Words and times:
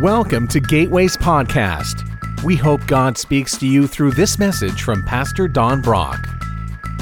Welcome 0.00 0.48
to 0.48 0.58
Gateways 0.60 1.16
Podcast. 1.16 2.04
We 2.44 2.54
hope 2.54 2.86
God 2.86 3.16
speaks 3.16 3.56
to 3.56 3.66
you 3.66 3.86
through 3.86 4.10
this 4.10 4.38
message 4.38 4.82
from 4.82 5.02
Pastor 5.02 5.48
Don 5.48 5.80
Brock. 5.80 6.28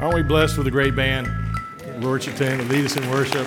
Aren't 0.00 0.14
we 0.14 0.22
blessed 0.22 0.56
with 0.56 0.66
a 0.66 0.70
great 0.70 0.96
band, 0.96 1.30
worship 2.02 2.34
team 2.36 2.56
that 2.56 2.68
lead 2.68 2.86
us 2.86 2.96
in 2.96 3.10
worship? 3.10 3.46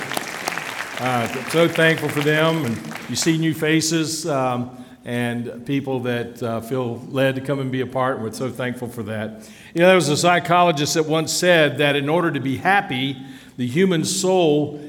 Uh, 1.02 1.50
so 1.50 1.68
thankful 1.68 2.10
for 2.10 2.22
them, 2.22 2.66
and 2.66 2.78
you 3.10 3.16
see 3.16 3.40
new 3.40 3.56
faces 3.56 4.28
um, 4.28 4.85
and 5.06 5.66
people 5.68 6.00
that 6.02 6.42
uh, 6.42 6.62
feel 6.62 6.98
led 7.10 7.36
to 7.36 7.42
come 7.42 7.60
and 7.60 7.72
be 7.72 7.82
a 7.82 7.88
part. 7.88 8.16
And 8.16 8.24
we're 8.26 8.34
so 8.34 8.50
thankful 8.50 8.90
for 8.90 9.04
that. 9.04 9.48
You 9.74 9.82
know, 9.82 9.88
there 9.88 9.96
was 9.96 10.10
a 10.10 10.18
psychologist 10.18 10.96
that 10.96 11.06
once 11.06 11.32
said 11.32 11.78
that 11.78 11.96
in 11.96 12.10
order 12.10 12.32
to 12.32 12.40
be 12.40 12.58
happy, 12.58 13.16
the 13.56 13.68
human 13.68 14.04
soul 14.04 14.82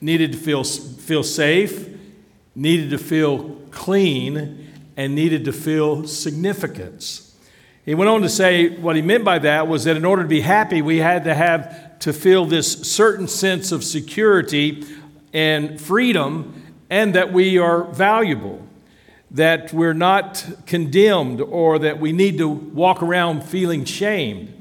needed 0.00 0.32
to 0.32 0.38
feel 0.38 0.62
feel 0.62 1.22
safe, 1.22 1.88
needed 2.54 2.90
to 2.90 2.98
feel 2.98 3.56
clean, 3.72 4.72
and 4.96 5.14
needed 5.14 5.44
to 5.44 5.52
feel 5.52 6.06
significance. 6.06 7.34
He 7.84 7.94
went 7.94 8.08
on 8.08 8.22
to 8.22 8.28
say 8.28 8.68
what 8.68 8.96
he 8.96 9.02
meant 9.02 9.24
by 9.24 9.38
that 9.40 9.68
was 9.68 9.84
that 9.84 9.96
in 9.96 10.04
order 10.04 10.22
to 10.22 10.28
be 10.28 10.40
happy, 10.40 10.82
we 10.82 10.98
had 10.98 11.24
to 11.24 11.34
have 11.34 11.98
to 12.00 12.12
feel 12.12 12.44
this 12.44 12.72
certain 12.82 13.28
sense 13.28 13.70
of 13.72 13.84
security 13.84 14.84
and 15.32 15.80
freedom, 15.80 16.62
and 16.90 17.14
that 17.14 17.32
we 17.32 17.58
are 17.58 17.84
valuable, 17.84 18.65
that 19.30 19.72
we're 19.72 19.94
not 19.94 20.46
condemned, 20.66 21.40
or 21.40 21.78
that 21.80 21.98
we 21.98 22.12
need 22.12 22.38
to 22.38 22.48
walk 22.48 23.02
around 23.02 23.42
feeling 23.42 23.84
shamed. 23.84 24.52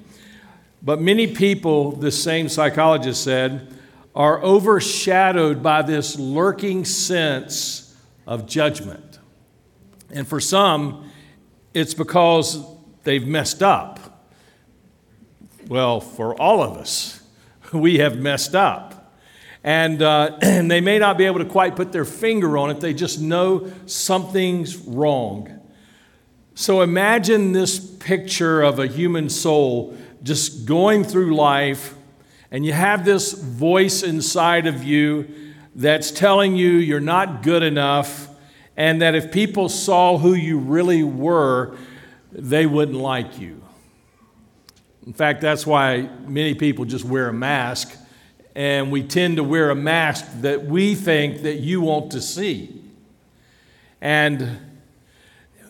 But 0.82 1.02
many 1.02 1.28
people, 1.28 1.92
the 1.92 2.12
same 2.12 2.50
psychologist 2.50 3.24
said, 3.24 3.74
are 4.16 4.42
overshadowed 4.42 5.62
by 5.62 5.82
this 5.82 6.18
lurking 6.18 6.86
sense 6.86 7.96
of 8.26 8.48
judgment. 8.48 9.20
And 10.12 10.28
for 10.28 10.40
some, 10.40 11.12
it's 11.74 11.94
because 11.94 12.64
they've 13.04 13.26
messed 13.28 13.62
up. 13.62 14.00
Well, 15.68 16.00
for 16.00 16.40
all 16.40 16.64
of 16.64 16.78
us, 16.78 17.22
we 17.74 17.98
have 17.98 18.18
messed 18.18 18.56
up. 18.56 18.95
And, 19.66 20.04
uh, 20.04 20.38
and 20.42 20.70
they 20.70 20.80
may 20.80 21.00
not 21.00 21.18
be 21.18 21.26
able 21.26 21.40
to 21.40 21.46
quite 21.46 21.76
put 21.76 21.92
their 21.92 22.06
finger 22.06 22.58
on 22.58 22.70
it, 22.70 22.80
they 22.80 22.94
just 22.94 23.20
know 23.20 23.70
something's 23.88 24.78
wrong. 24.78 25.60
So 26.54 26.82
imagine 26.82 27.52
this 27.52 27.80
picture 27.80 28.62
of 28.62 28.80
a 28.80 28.88
human 28.88 29.28
soul 29.30 29.98
just 30.24 30.66
going 30.66 31.04
through 31.04 31.36
life, 31.36 31.96
and 32.50 32.66
you 32.66 32.72
have 32.72 33.04
this 33.04 33.34
voice 33.34 34.04
inside 34.04 34.68
of 34.68 34.84
you 34.84 35.28
that's 35.74 36.12
telling 36.12 36.56
you 36.56 36.70
you're 36.70 37.02
not 37.02 37.44
good 37.44 37.64
enough, 37.64 38.30
and 38.78 39.02
that 39.02 39.16
if 39.16 39.32
people 39.32 39.68
saw 39.68 40.18
who 40.18 40.34
you 40.34 40.60
really 40.60 41.04
were, 41.04 41.76
they 42.32 42.66
wouldn't 42.66 42.98
like 42.98 43.40
you. 43.40 43.62
In 45.06 45.14
fact, 45.14 45.42
that's 45.42 45.66
why 45.66 46.10
many 46.26 46.54
people 46.54 46.86
just 46.86 47.04
wear 47.04 47.30
a 47.30 47.34
mask 47.34 47.98
and 48.56 48.92
we 48.92 49.04
tend 49.04 49.36
to 49.36 49.44
wear 49.44 49.70
a 49.70 49.76
mask 49.76 50.26
that 50.42 50.66
we 50.66 50.96
think 50.96 51.42
that 51.42 51.56
you 51.56 51.82
want 51.82 52.12
to 52.14 52.22
see. 52.22 52.82
And 54.02 54.60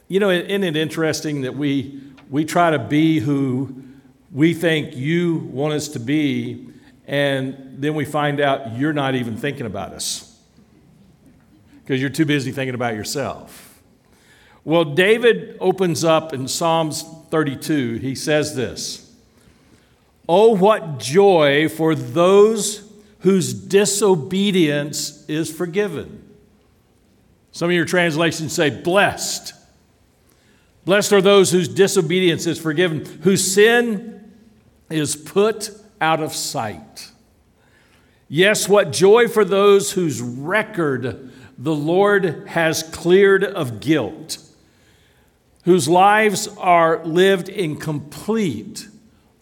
you 0.07 0.19
know, 0.19 0.29
isn't 0.29 0.63
it 0.63 0.75
interesting 0.75 1.41
that 1.41 1.55
we 1.55 1.99
we 2.29 2.45
try 2.45 2.71
to 2.71 2.79
be 2.79 3.19
who 3.19 3.83
we 4.31 4.53
think 4.53 4.95
you 4.95 5.37
want 5.51 5.73
us 5.73 5.87
to 5.89 5.99
be, 5.99 6.67
and 7.07 7.75
then 7.77 7.95
we 7.95 8.05
find 8.05 8.39
out 8.39 8.77
you're 8.77 8.93
not 8.93 9.15
even 9.15 9.37
thinking 9.37 9.65
about 9.65 9.93
us 9.93 10.37
because 11.81 12.01
you're 12.01 12.09
too 12.09 12.25
busy 12.25 12.51
thinking 12.51 12.75
about 12.75 12.95
yourself. 12.95 13.81
Well, 14.63 14.83
David 14.83 15.57
opens 15.59 16.03
up 16.03 16.33
in 16.33 16.47
Psalms 16.47 17.03
32. 17.29 17.97
He 17.97 18.15
says 18.15 18.55
this. 18.55 19.04
Oh, 20.27 20.55
what 20.55 20.97
joy 20.97 21.69
for 21.69 21.93
those 21.93 22.85
whose 23.19 23.53
disobedience 23.53 25.27
is 25.27 25.51
forgiven. 25.51 26.21
Some 27.51 27.69
of 27.69 27.75
your 27.75 27.85
translations 27.85 28.53
say, 28.53 28.69
blessed. 28.69 29.53
Blessed 30.85 31.13
are 31.13 31.21
those 31.21 31.51
whose 31.51 31.67
disobedience 31.67 32.45
is 32.45 32.59
forgiven, 32.59 33.05
whose 33.23 33.51
sin 33.51 34.31
is 34.89 35.15
put 35.15 35.71
out 35.99 36.21
of 36.21 36.33
sight. 36.33 37.11
Yes, 38.27 38.69
what 38.69 38.91
joy 38.91 39.27
for 39.27 39.45
those 39.45 39.93
whose 39.93 40.21
record 40.21 41.31
the 41.57 41.73
Lord 41.73 42.47
has 42.47 42.83
cleared 42.83 43.43
of 43.43 43.79
guilt, 43.79 44.37
whose 45.63 45.87
lives 45.87 46.47
are 46.57 47.03
lived 47.05 47.49
in 47.49 47.77
complete 47.77 48.87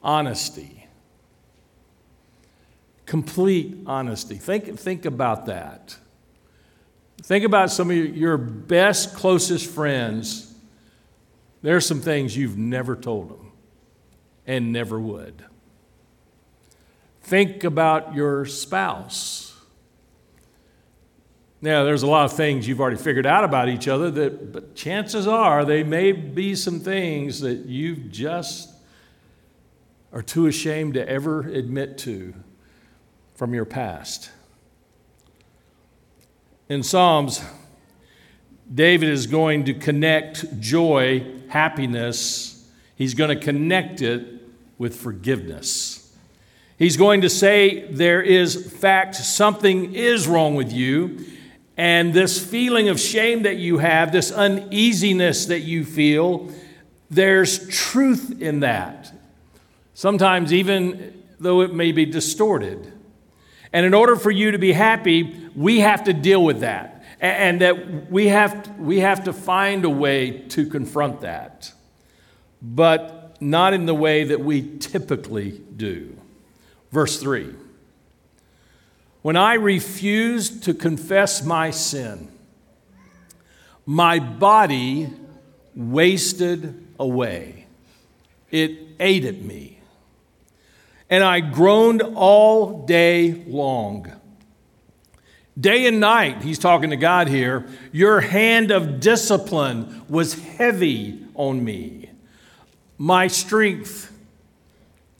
honesty 0.01 0.72
complete 3.05 3.77
honesty. 3.85 4.35
Think, 4.35 4.79
think 4.79 5.05
about 5.05 5.45
that. 5.47 5.97
Think 7.21 7.45
about 7.45 7.71
some 7.71 7.89
of 7.89 7.97
your 7.97 8.37
best, 8.37 9.15
closest 9.15 9.69
friends. 9.69 10.53
There 11.61 11.75
are 11.75 11.81
some 11.81 12.01
things 12.01 12.35
you've 12.35 12.57
never 12.57 12.95
told 12.95 13.29
them 13.29 13.51
and 14.45 14.73
never 14.73 14.99
would. 14.99 15.43
Think 17.21 17.63
about 17.63 18.13
your 18.13 18.45
spouse. 18.45 19.53
Now, 21.61 21.85
there's 21.85 22.03
a 22.03 22.07
lot 22.07 22.25
of 22.25 22.33
things 22.33 22.67
you've 22.67 22.81
already 22.81 22.97
figured 22.97 23.25
out 23.25 23.45
about 23.45 23.69
each 23.69 23.87
other, 23.87 24.11
that, 24.11 24.51
but 24.51 24.75
chances 24.75 25.25
are 25.25 25.63
they 25.63 25.81
may 25.81 26.11
be 26.11 26.55
some 26.55 26.81
things 26.81 27.39
that 27.39 27.65
you 27.65 27.95
just 27.95 28.69
are 30.11 30.21
too 30.21 30.47
ashamed 30.47 30.95
to 30.95 31.07
ever 31.07 31.39
admit 31.47 31.97
to 31.99 32.33
from 33.35 33.53
your 33.53 33.65
past. 33.65 34.31
In 36.69 36.83
Psalms, 36.83 37.43
David 38.73 39.09
is 39.09 39.27
going 39.27 39.65
to 39.65 39.73
connect 39.73 40.59
joy, 40.59 41.25
happiness, 41.49 42.67
he's 42.95 43.13
going 43.13 43.37
to 43.37 43.43
connect 43.43 44.01
it 44.01 44.25
with 44.77 44.95
forgiveness. 44.95 45.99
He's 46.77 46.97
going 46.97 47.21
to 47.21 47.29
say 47.29 47.91
there 47.91 48.21
is 48.21 48.71
fact 48.73 49.15
something 49.15 49.93
is 49.93 50.27
wrong 50.27 50.55
with 50.55 50.73
you 50.73 51.25
and 51.77 52.13
this 52.13 52.43
feeling 52.43 52.89
of 52.89 52.99
shame 52.99 53.43
that 53.43 53.57
you 53.57 53.79
have, 53.79 54.11
this 54.11 54.31
uneasiness 54.31 55.47
that 55.47 55.61
you 55.61 55.83
feel, 55.83 56.51
there's 57.09 57.67
truth 57.69 58.41
in 58.41 58.59
that. 58.61 59.11
Sometimes 59.93 60.53
even 60.53 61.23
though 61.39 61.61
it 61.61 61.73
may 61.73 61.91
be 61.91 62.05
distorted. 62.05 62.92
And 63.73 63.87
in 63.87 63.95
order 63.95 64.15
for 64.15 64.29
you 64.29 64.51
to 64.51 64.59
be 64.59 64.71
happy, 64.71 65.49
we 65.55 65.79
have 65.79 66.03
to 66.03 66.13
deal 66.13 66.43
with 66.43 66.59
that. 66.59 67.03
And 67.19 67.61
that 67.61 68.11
we 68.11 68.27
have, 68.27 68.79
we 68.79 68.99
have 68.99 69.23
to 69.23 69.33
find 69.33 69.83
a 69.83 69.89
way 69.89 70.39
to 70.49 70.67
confront 70.67 71.21
that, 71.21 71.73
but 72.61 73.35
not 73.41 73.73
in 73.73 73.85
the 73.85 73.95
way 73.95 74.25
that 74.25 74.41
we 74.41 74.77
typically 74.77 75.61
do. 75.75 76.15
Verse 76.91 77.19
3 77.19 77.55
When 79.21 79.35
I 79.35 79.55
refused 79.55 80.63
to 80.63 80.73
confess 80.73 81.43
my 81.43 81.71
sin, 81.71 82.27
my 83.85 84.19
body 84.19 85.09
wasted 85.75 86.85
away. 86.99 87.65
It 88.51 88.77
ate 88.99 89.25
at 89.25 89.41
me 89.41 89.79
and 91.09 91.23
I 91.23 91.39
groaned 91.39 92.01
all 92.01 92.85
day 92.85 93.43
long. 93.47 94.11
Day 95.59 95.85
and 95.85 95.99
night, 95.99 96.41
he's 96.41 96.57
talking 96.57 96.89
to 96.89 96.95
God 96.95 97.27
here, 97.27 97.67
your 97.91 98.21
hand 98.21 98.71
of 98.71 98.99
discipline 98.99 100.03
was 100.09 100.33
heavy 100.33 101.19
on 101.35 101.63
me. 101.63 102.09
My 102.97 103.27
strength, 103.27 104.11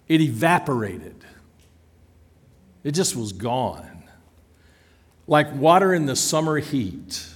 it 0.08 0.22
evaporated. 0.22 1.16
It 2.84 2.92
just 2.92 3.16
was 3.16 3.32
gone, 3.32 4.04
like 5.28 5.54
water 5.54 5.94
in 5.94 6.06
the 6.06 6.16
summer 6.16 6.58
heat. 6.58 7.28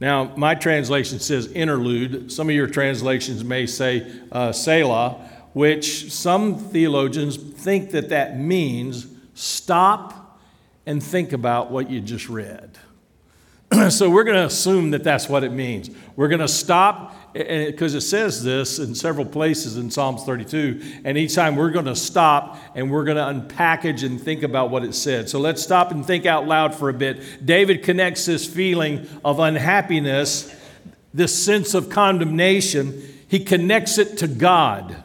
Now, 0.00 0.32
my 0.36 0.54
translation 0.54 1.18
says 1.18 1.46
interlude. 1.48 2.30
Some 2.30 2.48
of 2.48 2.54
your 2.54 2.68
translations 2.68 3.42
may 3.42 3.66
say 3.66 4.12
uh, 4.30 4.52
Selah 4.52 5.28
which 5.58 6.12
some 6.12 6.54
theologians 6.54 7.36
think 7.36 7.90
that 7.90 8.10
that 8.10 8.38
means 8.38 9.08
stop 9.34 10.38
and 10.86 11.02
think 11.02 11.32
about 11.32 11.68
what 11.68 11.90
you 11.90 12.00
just 12.00 12.28
read. 12.28 12.78
so 13.90 14.08
we're 14.08 14.22
going 14.22 14.36
to 14.36 14.46
assume 14.46 14.92
that 14.92 15.02
that's 15.02 15.28
what 15.28 15.42
it 15.42 15.50
means. 15.50 15.90
We're 16.14 16.28
going 16.28 16.42
to 16.42 16.46
stop 16.46 17.32
because 17.32 17.96
it 17.96 18.02
says 18.02 18.44
this 18.44 18.78
in 18.78 18.94
several 18.94 19.26
places 19.26 19.76
in 19.76 19.90
Psalms 19.90 20.22
32, 20.22 21.00
and 21.04 21.18
each 21.18 21.34
time 21.34 21.56
we're 21.56 21.72
going 21.72 21.86
to 21.86 21.96
stop 21.96 22.56
and 22.76 22.88
we're 22.88 23.02
going 23.02 23.16
to 23.16 23.24
unpackage 23.24 24.04
and 24.04 24.22
think 24.22 24.44
about 24.44 24.70
what 24.70 24.84
it 24.84 24.94
said. 24.94 25.28
So 25.28 25.40
let's 25.40 25.60
stop 25.60 25.90
and 25.90 26.06
think 26.06 26.24
out 26.24 26.46
loud 26.46 26.72
for 26.72 26.88
a 26.88 26.94
bit. 26.94 27.44
David 27.44 27.82
connects 27.82 28.26
this 28.26 28.46
feeling 28.46 29.08
of 29.24 29.40
unhappiness, 29.40 30.54
this 31.12 31.34
sense 31.44 31.74
of 31.74 31.90
condemnation, 31.90 33.02
he 33.26 33.40
connects 33.40 33.98
it 33.98 34.18
to 34.18 34.28
God. 34.28 35.02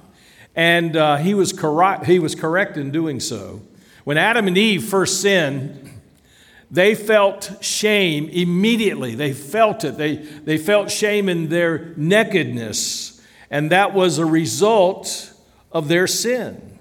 And 0.56 0.96
uh, 0.96 1.18
he, 1.18 1.34
was 1.34 1.52
correct, 1.52 2.06
he 2.06 2.20
was 2.20 2.36
correct 2.36 2.78
in 2.78 2.92
doing 2.92 3.20
so. 3.20 3.62
When 4.04 4.18
Adam 4.18 4.48
and 4.48 4.58
Eve 4.58 4.84
first 4.84 5.22
sinned, 5.22 5.90
they 6.70 6.96
felt 6.96 7.58
shame 7.62 8.30
immediately. 8.30 9.16
They 9.16 9.34
felt 9.34 9.84
it. 9.84 9.98
They, 9.98 10.16
they 10.16 10.58
felt 10.58 10.90
shame 10.90 11.30
in 11.30 11.50
their 11.50 11.94
nakedness, 11.96 13.22
and 13.52 13.72
that 13.72 13.94
was 13.94 14.18
a 14.18 14.26
result 14.26 15.32
of 15.72 15.88
their 15.88 16.08
sin. 16.08 16.80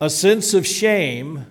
A 0.00 0.08
sense 0.08 0.54
of 0.54 0.66
shame 0.66 1.44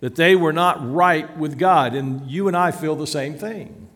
that 0.00 0.16
they 0.16 0.36
were 0.36 0.52
not 0.52 0.92
right 0.92 1.36
with 1.36 1.58
God, 1.58 1.94
and 1.94 2.30
you 2.30 2.48
and 2.48 2.56
I 2.56 2.70
feel 2.70 2.96
the 2.96 3.06
same 3.06 3.34
thing. 3.38 3.88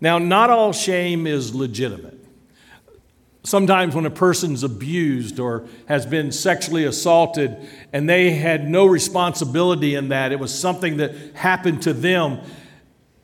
Now, 0.00 0.18
not 0.18 0.50
all 0.50 0.72
shame 0.72 1.26
is 1.26 1.54
legitimate. 1.54 2.15
Sometimes, 3.46 3.94
when 3.94 4.06
a 4.06 4.10
person's 4.10 4.64
abused 4.64 5.38
or 5.38 5.68
has 5.86 6.04
been 6.04 6.32
sexually 6.32 6.82
assaulted 6.82 7.56
and 7.92 8.08
they 8.08 8.32
had 8.32 8.68
no 8.68 8.86
responsibility 8.86 9.94
in 9.94 10.08
that, 10.08 10.32
it 10.32 10.40
was 10.40 10.52
something 10.52 10.96
that 10.96 11.14
happened 11.36 11.80
to 11.82 11.92
them, 11.92 12.40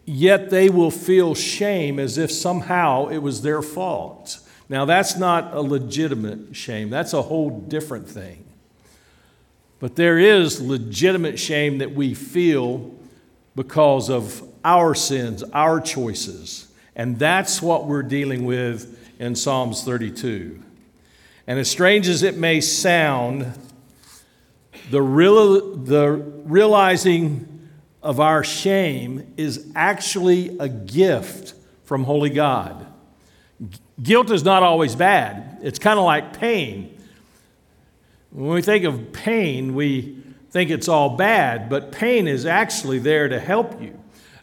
yet 0.05 0.49
they 0.49 0.69
will 0.71 0.93
feel 0.93 1.35
shame 1.35 1.99
as 1.99 2.19
if 2.19 2.31
somehow 2.31 3.09
it 3.09 3.19
was 3.19 3.43
their 3.43 3.63
fault. 3.63 4.39
Now, 4.69 4.85
that's 4.85 5.17
not 5.17 5.55
a 5.55 5.61
legitimate 5.61 6.55
shame, 6.55 6.89
that's 6.89 7.15
a 7.15 7.23
whole 7.23 7.51
different 7.59 8.09
thing. 8.09 8.45
But 9.81 9.97
there 9.97 10.21
is 10.21 10.61
legitimate 10.61 11.37
shame 11.41 11.79
that 11.79 11.97
we 11.97 12.15
feel 12.15 12.95
because 13.57 14.09
of 14.09 14.41
our 14.65 14.95
sins, 14.95 15.43
our 15.53 15.81
choices. 15.81 16.69
And 16.95 17.19
that's 17.19 17.61
what 17.61 17.89
we're 17.89 18.05
dealing 18.05 18.45
with 18.45 19.01
in 19.19 19.35
Psalms 19.35 19.85
32. 19.85 20.63
And 21.47 21.59
as 21.59 21.71
strange 21.71 22.09
as 22.09 22.23
it 22.23 22.37
may 22.37 22.61
sound, 22.61 23.53
the, 24.91 25.03
real, 25.03 25.77
the 25.77 26.11
realizing 26.11 27.69
of 28.03 28.21
our 28.21 28.43
shame 28.45 29.35
is 29.37 29.71
actually 29.75 30.57
a 30.59 30.69
gift 30.69 31.55
from 31.85 32.05
Holy 32.05 32.31
God. 32.31 32.87
Guilt 34.03 34.31
is 34.31 34.45
not 34.45 34.63
always 34.63 34.97
bad, 34.97 35.59
it's 35.63 35.79
kind 35.79 35.99
of 35.99 36.05
like 36.05 36.39
pain. 36.39 36.99
When 38.31 38.51
we 38.55 38.63
think 38.63 38.85
of 38.85 39.13
pain, 39.13 39.75
we 39.75 40.17
think 40.51 40.71
it's 40.71 40.89
all 40.89 41.17
bad, 41.17 41.69
but 41.69 41.93
pain 41.93 42.27
is 42.27 42.47
actually 42.47 42.99
there 42.99 43.29
to 43.29 43.39
help 43.39 43.81
you. 43.81 43.99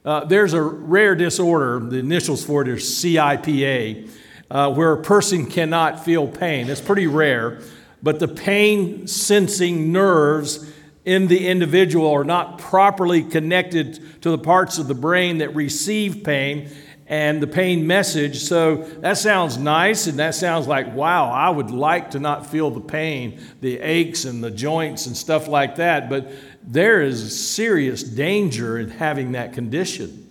Uh, 0.05 0.25
there's 0.25 0.53
a 0.53 0.61
rare 0.61 1.15
disorder, 1.15 1.79
the 1.79 1.97
initials 1.97 2.43
for 2.43 2.61
it 2.61 2.69
are 2.69 2.75
CIPA, 2.75 4.09
uh, 4.51 4.71
where 4.73 4.93
a 4.93 5.01
person 5.01 5.45
cannot 5.45 6.03
feel 6.03 6.27
pain. 6.27 6.69
It's 6.69 6.81
pretty 6.81 7.07
rare, 7.07 7.61
but 8.01 8.19
the 8.19 8.27
pain 8.27 9.07
sensing 9.07 9.91
nerves 9.91 10.71
in 11.05 11.27
the 11.27 11.47
individual 11.47 12.11
are 12.11 12.23
not 12.23 12.59
properly 12.59 13.23
connected 13.23 14.21
to 14.21 14.31
the 14.31 14.37
parts 14.37 14.77
of 14.77 14.87
the 14.87 14.93
brain 14.93 15.39
that 15.39 15.55
receive 15.55 16.23
pain 16.23 16.69
and 17.07 17.41
the 17.41 17.47
pain 17.47 17.87
message. 17.87 18.41
So 18.43 18.77
that 18.99 19.17
sounds 19.17 19.57
nice 19.57 20.05
and 20.05 20.19
that 20.19 20.35
sounds 20.35 20.67
like, 20.67 20.93
wow, 20.93 21.31
I 21.31 21.49
would 21.49 21.71
like 21.71 22.11
to 22.11 22.19
not 22.19 22.45
feel 22.45 22.69
the 22.69 22.79
pain, 22.79 23.41
the 23.61 23.79
aches 23.79 24.25
and 24.25 24.43
the 24.43 24.51
joints 24.51 25.07
and 25.07 25.17
stuff 25.17 25.47
like 25.47 25.77
that. 25.77 26.09
But 26.09 26.31
there 26.61 27.01
is 27.01 27.49
serious 27.49 28.03
danger 28.03 28.77
in 28.77 28.91
having 28.91 29.31
that 29.31 29.53
condition. 29.53 30.29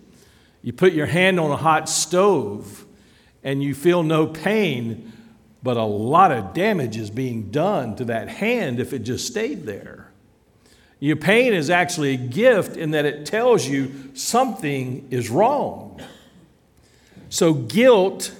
You 0.63 0.73
put 0.73 0.93
your 0.93 1.07
hand 1.07 1.41
on 1.41 1.51
a 1.51 1.57
hot 1.57 1.89
stove 1.89 2.87
and 3.49 3.63
you 3.63 3.75
feel 3.75 4.03
no 4.03 4.27
pain, 4.27 5.11
but 5.63 5.79
a 5.79 5.83
lot 5.83 6.31
of 6.31 6.53
damage 6.53 6.99
is 6.99 7.09
being 7.09 7.51
done 7.51 7.97
to 7.97 8.05
that 8.05 8.29
hand 8.29 8.79
if 8.79 8.93
it 8.93 8.99
just 8.99 9.27
stayed 9.27 9.65
there. 9.65 10.13
Your 11.01 11.17
pain 11.17 11.55
is 11.55 11.71
actually 11.71 12.13
a 12.13 12.19
gift 12.19 12.77
in 12.77 12.91
that 12.91 13.07
it 13.07 13.25
tells 13.25 13.67
you 13.67 14.11
something 14.13 15.09
is 15.11 15.31
wrong. 15.31 15.99
So, 17.31 17.55
guilt 17.55 18.33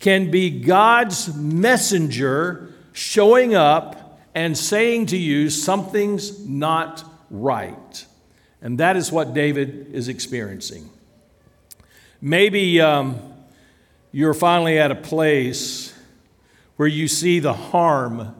can 0.00 0.32
be 0.32 0.50
God's 0.50 1.32
messenger 1.32 2.74
showing 2.92 3.54
up 3.54 4.20
and 4.34 4.58
saying 4.58 5.06
to 5.06 5.16
you, 5.16 5.48
something's 5.48 6.44
not 6.44 7.04
right. 7.30 8.04
And 8.60 8.78
that 8.78 8.96
is 8.96 9.12
what 9.12 9.32
David 9.32 9.94
is 9.94 10.08
experiencing. 10.08 10.90
Maybe 12.20 12.80
um, 12.80 13.29
you're 14.12 14.34
finally 14.34 14.78
at 14.78 14.90
a 14.90 14.96
place 14.96 15.94
where 16.76 16.88
you 16.88 17.06
see 17.06 17.38
the 17.38 17.52
harm 17.52 18.34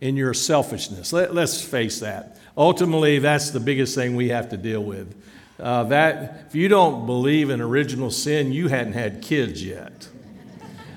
in 0.00 0.16
your 0.16 0.34
selfishness. 0.34 1.12
Let, 1.12 1.36
us 1.36 1.62
face 1.62 2.00
that. 2.00 2.38
Ultimately, 2.56 3.18
that's 3.18 3.50
the 3.50 3.60
biggest 3.60 3.94
thing 3.94 4.14
we 4.14 4.28
have 4.28 4.50
to 4.50 4.56
deal 4.56 4.82
with. 4.82 5.14
Uh, 5.58 5.84
that 5.84 6.44
if 6.46 6.54
you 6.54 6.68
don't 6.68 7.06
believe 7.06 7.50
in 7.50 7.60
original 7.60 8.10
sin, 8.10 8.52
you 8.52 8.68
hadn't 8.68 8.92
had 8.92 9.22
kids 9.22 9.64
yet. 9.64 10.08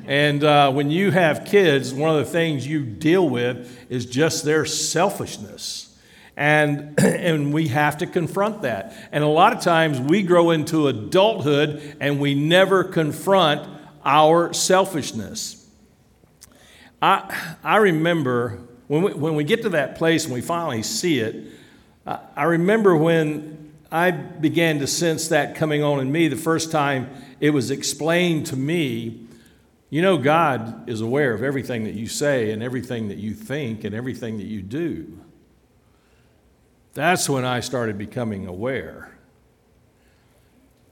And 0.06 0.44
uh, 0.44 0.72
when 0.72 0.92
you 0.92 1.10
have 1.12 1.46
kids, 1.46 1.94
one 1.94 2.10
of 2.10 2.18
the 2.18 2.32
things 2.32 2.68
you 2.68 2.84
deal 2.84 3.28
with 3.28 3.90
is 3.90 4.06
just 4.06 4.44
their 4.44 4.66
selfishness. 4.66 5.96
And, 6.38 7.00
and 7.00 7.54
we 7.54 7.70
have 7.70 7.98
to 8.00 8.06
confront 8.08 8.62
that. 8.64 8.94
And 9.12 9.24
a 9.24 9.28
lot 9.28 9.54
of 9.54 9.62
times 9.62 10.00
we 10.00 10.22
grow 10.22 10.52
into 10.52 10.88
adulthood 10.88 11.96
and 12.00 12.20
we 12.20 12.36
never 12.36 12.84
confront 12.84 13.81
our 14.06 14.54
selfishness. 14.54 15.68
I, 17.02 17.56
I 17.64 17.78
remember 17.78 18.60
when 18.88 19.02
we, 19.04 19.14
when 19.14 19.36
we 19.36 19.44
get 19.44 19.64
to 19.64 19.70
that 19.70 19.96
place 19.96 20.26
and 20.26 20.34
we 20.34 20.42
finally 20.42 20.84
see 20.84 21.20
it, 21.20 21.54
I, 22.06 22.20
I 22.36 22.44
remember 22.44 22.96
when 22.96 23.72
I 23.92 24.12
began 24.12 24.80
to 24.80 24.88
sense 24.88 25.30
that 25.30 25.56
coming 25.56 25.84
on 25.84 26.00
in 26.00 26.12
me 26.12 26.28
the 26.28 26.36
first 26.36 26.72
time 26.72 27.10
it 27.40 27.50
was 27.50 27.72
explained 27.72 28.46
to 28.48 28.56
me. 28.56 29.28
You 29.90 30.02
know, 30.02 30.18
God 30.18 30.90
is 30.90 31.02
aware 31.02 31.34
of 31.34 31.44
everything 31.44 31.84
that 31.84 31.96
you 31.96 32.08
say 32.08 32.52
and 32.52 32.64
everything 32.64 33.10
that 33.10 33.18
you 33.18 33.34
think 33.34 33.84
and 33.84 33.94
everything 33.94 34.38
that 34.38 34.46
you 34.46 34.62
do. 34.62 35.20
That's 36.94 37.30
when 37.30 37.46
I 37.46 37.62
started 37.62 37.98
becoming 37.98 38.48
aware. 38.48 39.18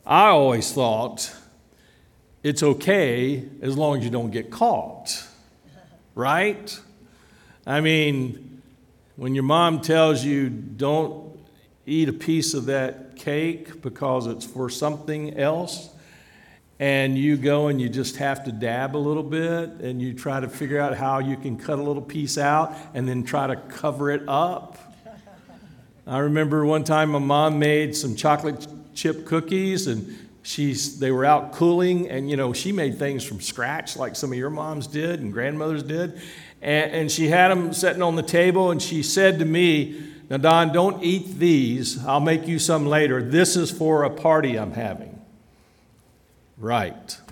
I 0.05 0.27
always 0.27 0.71
thought 0.71 1.33
it's 2.43 2.63
okay 2.63 3.47
as 3.61 3.77
long 3.77 3.97
as 3.97 4.03
you 4.03 4.09
don't 4.09 4.31
get 4.31 4.49
caught, 4.49 5.25
right? 6.15 6.79
I 7.65 7.81
mean, 7.81 8.61
when 9.15 9.35
your 9.35 9.43
mom 9.43 9.81
tells 9.81 10.23
you 10.23 10.49
don't 10.49 11.37
eat 11.85 12.07
a 12.07 12.13
piece 12.13 12.53
of 12.53 12.65
that 12.67 13.15
cake 13.15 13.81
because 13.81 14.27
it's 14.27 14.45
for 14.45 14.69
something 14.69 15.37
else, 15.37 15.89
and 16.79 17.17
you 17.17 17.35
go 17.35 17.67
and 17.67 17.81
you 17.81 17.89
just 17.89 18.15
have 18.15 18.45
to 18.45 18.53
dab 18.53 18.95
a 18.95 18.97
little 18.97 19.23
bit 19.23 19.69
and 19.81 20.01
you 20.01 20.13
try 20.13 20.39
to 20.39 20.47
figure 20.47 20.79
out 20.79 20.95
how 20.95 21.19
you 21.19 21.35
can 21.35 21.57
cut 21.57 21.77
a 21.77 21.81
little 21.83 22.01
piece 22.01 22.37
out 22.37 22.73
and 22.93 23.05
then 23.05 23.21
try 23.23 23.47
to 23.47 23.57
cover 23.57 24.09
it 24.11 24.23
up. 24.29 24.77
I 26.07 26.19
remember 26.19 26.65
one 26.65 26.85
time 26.85 27.09
my 27.09 27.19
mom 27.19 27.59
made 27.59 27.97
some 27.97 28.15
chocolate 28.15 28.65
chip 28.95 29.25
cookies 29.25 29.87
and 29.87 30.28
she's 30.49 30.97
they 30.97 31.11
were 31.11 31.23
out 31.23 31.51
cooling 31.51 32.09
and 32.09 32.27
you 32.27 32.35
know 32.35 32.51
she 32.51 32.71
made 32.71 32.97
things 32.97 33.23
from 33.23 33.39
scratch 33.39 33.95
like 33.95 34.15
some 34.15 34.31
of 34.31 34.37
your 34.37 34.49
moms 34.49 34.87
did 34.87 35.19
and 35.19 35.31
grandmothers 35.31 35.83
did. 35.83 36.19
And, 36.59 36.91
and 36.91 37.11
she 37.11 37.27
had 37.27 37.49
them 37.49 37.71
sitting 37.71 38.01
on 38.01 38.15
the 38.15 38.23
table 38.23 38.71
and 38.71 38.81
she 38.81 39.03
said 39.03 39.37
to 39.39 39.45
me 39.45 40.03
now 40.27 40.37
don 40.37 40.73
don't 40.73 41.03
eat 41.03 41.37
these. 41.37 42.03
I'll 42.03 42.19
make 42.19 42.47
you 42.47 42.57
some 42.57 42.87
later. 42.87 43.21
This 43.21 43.55
is 43.55 43.69
for 43.69 44.03
a 44.03 44.09
party 44.09 44.57
i'm 44.57 44.71
having. 44.71 45.21
Right. 46.57 47.17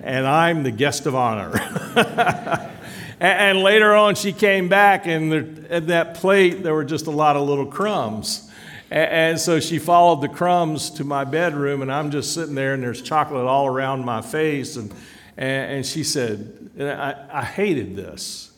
And 0.00 0.26
i'm 0.26 0.62
the 0.62 0.70
guest 0.70 1.04
of 1.06 1.14
honor. 1.14 1.52
And, 3.20 3.58
and, 3.58 3.62
later 3.64 3.96
on 3.96 4.14
she 4.14 4.32
came 4.32 4.68
back 4.68 5.08
and 5.08 5.66
at 5.70 5.88
that 5.88 6.14
plate 6.14 6.62
there 6.62 6.72
were 6.72 6.84
just 6.84 7.08
a 7.08 7.10
lot 7.10 7.34
of 7.34 7.48
little 7.48 7.66
crumbs 7.66 8.48
and 8.90 9.38
so 9.38 9.60
she 9.60 9.78
followed 9.78 10.20
the 10.22 10.28
crumbs 10.28 10.90
to 10.90 11.04
my 11.04 11.24
bedroom, 11.24 11.82
and 11.82 11.92
I'm 11.92 12.10
just 12.10 12.34
sitting 12.34 12.54
there, 12.54 12.74
and 12.74 12.82
there's 12.82 13.02
chocolate 13.02 13.44
all 13.44 13.66
around 13.66 14.04
my 14.04 14.22
face. 14.22 14.76
And, 14.76 14.92
and 15.36 15.84
she 15.84 16.02
said, 16.02 16.70
and 16.76 16.88
I, 16.90 17.26
I 17.30 17.44
hated 17.44 17.96
this. 17.96 18.52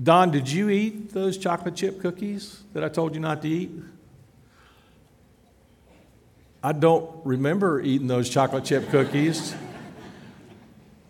Don, 0.00 0.30
did 0.30 0.50
you 0.50 0.70
eat 0.70 1.12
those 1.12 1.36
chocolate 1.36 1.74
chip 1.74 2.00
cookies 2.00 2.62
that 2.72 2.84
I 2.84 2.88
told 2.88 3.14
you 3.14 3.20
not 3.20 3.42
to 3.42 3.48
eat? 3.48 3.70
I 6.62 6.72
don't 6.72 7.10
remember 7.24 7.80
eating 7.80 8.06
those 8.06 8.28
chocolate 8.28 8.64
chip 8.64 8.88
cookies. 8.90 9.54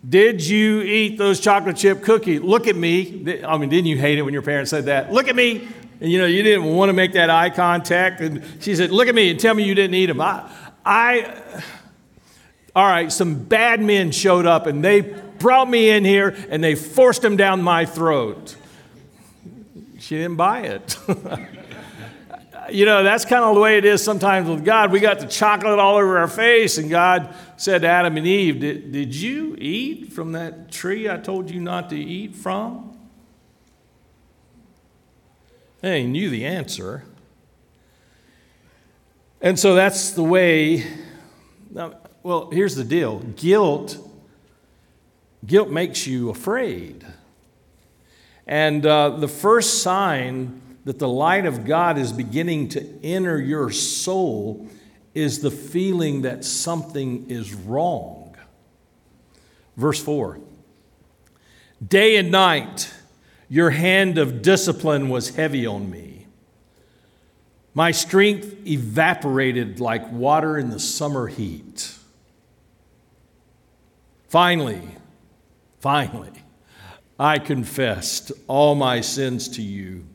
Did 0.07 0.45
you 0.45 0.81
eat 0.81 1.17
those 1.17 1.39
chocolate 1.39 1.77
chip 1.77 2.01
cookies? 2.01 2.41
Look 2.41 2.67
at 2.67 2.75
me. 2.75 3.43
I 3.45 3.57
mean, 3.57 3.69
didn't 3.69 3.85
you 3.85 3.97
hate 3.97 4.17
it 4.17 4.23
when 4.23 4.33
your 4.33 4.41
parents 4.41 4.71
said 4.71 4.85
that? 4.85 5.13
Look 5.13 5.27
at 5.27 5.35
me. 5.35 5.67
And 6.01 6.11
you 6.11 6.17
know, 6.17 6.25
you 6.25 6.43
didn't 6.43 6.65
want 6.65 6.89
to 6.89 6.93
make 6.93 7.13
that 7.13 7.29
eye 7.29 7.51
contact. 7.51 8.19
And 8.21 8.43
she 8.59 8.75
said, 8.75 8.91
Look 8.91 9.07
at 9.07 9.15
me 9.15 9.29
and 9.29 9.39
tell 9.39 9.53
me 9.53 9.63
you 9.63 9.75
didn't 9.75 9.93
eat 9.93 10.07
them. 10.07 10.19
I, 10.19 10.49
I 10.83 11.63
all 12.75 12.87
right, 12.87 13.11
some 13.11 13.35
bad 13.35 13.81
men 13.81 14.11
showed 14.11 14.45
up 14.45 14.65
and 14.65 14.83
they 14.83 15.01
brought 15.01 15.69
me 15.69 15.89
in 15.89 16.05
here 16.05 16.35
and 16.49 16.63
they 16.63 16.75
forced 16.75 17.21
them 17.21 17.35
down 17.35 17.61
my 17.61 17.85
throat. 17.85 18.55
She 19.99 20.15
didn't 20.15 20.37
buy 20.37 20.61
it. 20.61 20.97
you 22.71 22.85
know, 22.85 23.03
that's 23.03 23.25
kind 23.25 23.43
of 23.43 23.55
the 23.55 23.61
way 23.61 23.77
it 23.77 23.85
is 23.85 24.03
sometimes 24.03 24.49
with 24.49 24.63
God. 24.63 24.91
We 24.91 24.99
got 24.99 25.19
the 25.19 25.27
chocolate 25.27 25.79
all 25.79 25.97
over 25.97 26.17
our 26.17 26.27
face, 26.27 26.77
and 26.77 26.89
God 26.89 27.35
said 27.57 27.81
to 27.81 27.87
Adam 27.87 28.17
and 28.17 28.25
Eve, 28.25 28.59
Did, 28.59 28.91
did 28.91 29.15
you 29.15 29.55
eat 29.59 30.13
from 30.13 30.31
that 30.31 30.71
tree 30.71 31.09
I 31.09 31.17
told 31.17 31.51
you 31.51 31.59
not 31.59 31.89
to 31.91 31.97
eat 31.97 32.35
from? 32.35 32.90
They 35.81 36.05
knew 36.05 36.29
the 36.29 36.45
answer. 36.45 37.03
And 39.41 39.59
so 39.59 39.73
that's 39.73 40.11
the 40.11 40.23
way. 40.23 40.85
Now, 41.71 41.95
well, 42.23 42.51
here's 42.51 42.75
the 42.75 42.83
deal 42.83 43.19
guilt, 43.19 43.97
guilt 45.45 45.69
makes 45.69 46.05
you 46.05 46.29
afraid. 46.29 47.05
And 48.45 48.85
uh, 48.85 49.11
the 49.11 49.27
first 49.27 49.81
sign 49.81 50.61
that 50.85 50.99
the 50.99 51.07
light 51.07 51.45
of 51.45 51.65
God 51.65 51.97
is 51.97 52.11
beginning 52.11 52.69
to 52.69 52.99
enter 53.03 53.39
your 53.39 53.71
soul 53.71 54.67
is 55.13 55.41
the 55.41 55.51
feeling 55.51 56.21
that 56.21 56.45
something 56.45 57.29
is 57.29 57.53
wrong. 57.53 58.35
Verse 59.77 60.01
4 60.03 60.39
Day 61.85 62.17
and 62.17 62.31
night, 62.31 62.93
your 63.51 63.71
hand 63.71 64.17
of 64.17 64.41
discipline 64.41 65.09
was 65.09 65.35
heavy 65.35 65.65
on 65.65 65.89
me. 65.89 66.25
My 67.73 67.91
strength 67.91 68.65
evaporated 68.65 69.77
like 69.81 70.09
water 70.09 70.57
in 70.57 70.69
the 70.69 70.79
summer 70.79 71.27
heat. 71.27 71.93
Finally, 74.29 74.81
finally, 75.81 76.31
I 77.19 77.39
confessed 77.39 78.31
all 78.47 78.73
my 78.73 79.01
sins 79.01 79.49
to 79.49 79.61
you 79.61 80.05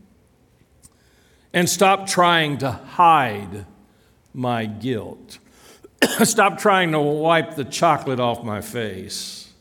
and 1.53 1.69
stopped 1.69 2.09
trying 2.09 2.57
to 2.59 2.71
hide 2.71 3.67
my 4.33 4.65
guilt. 4.65 5.41
Stop 6.23 6.57
trying 6.57 6.93
to 6.93 7.01
wipe 7.01 7.55
the 7.55 7.65
chocolate 7.65 8.19
off 8.19 8.43
my 8.43 8.63
face. 8.63 9.53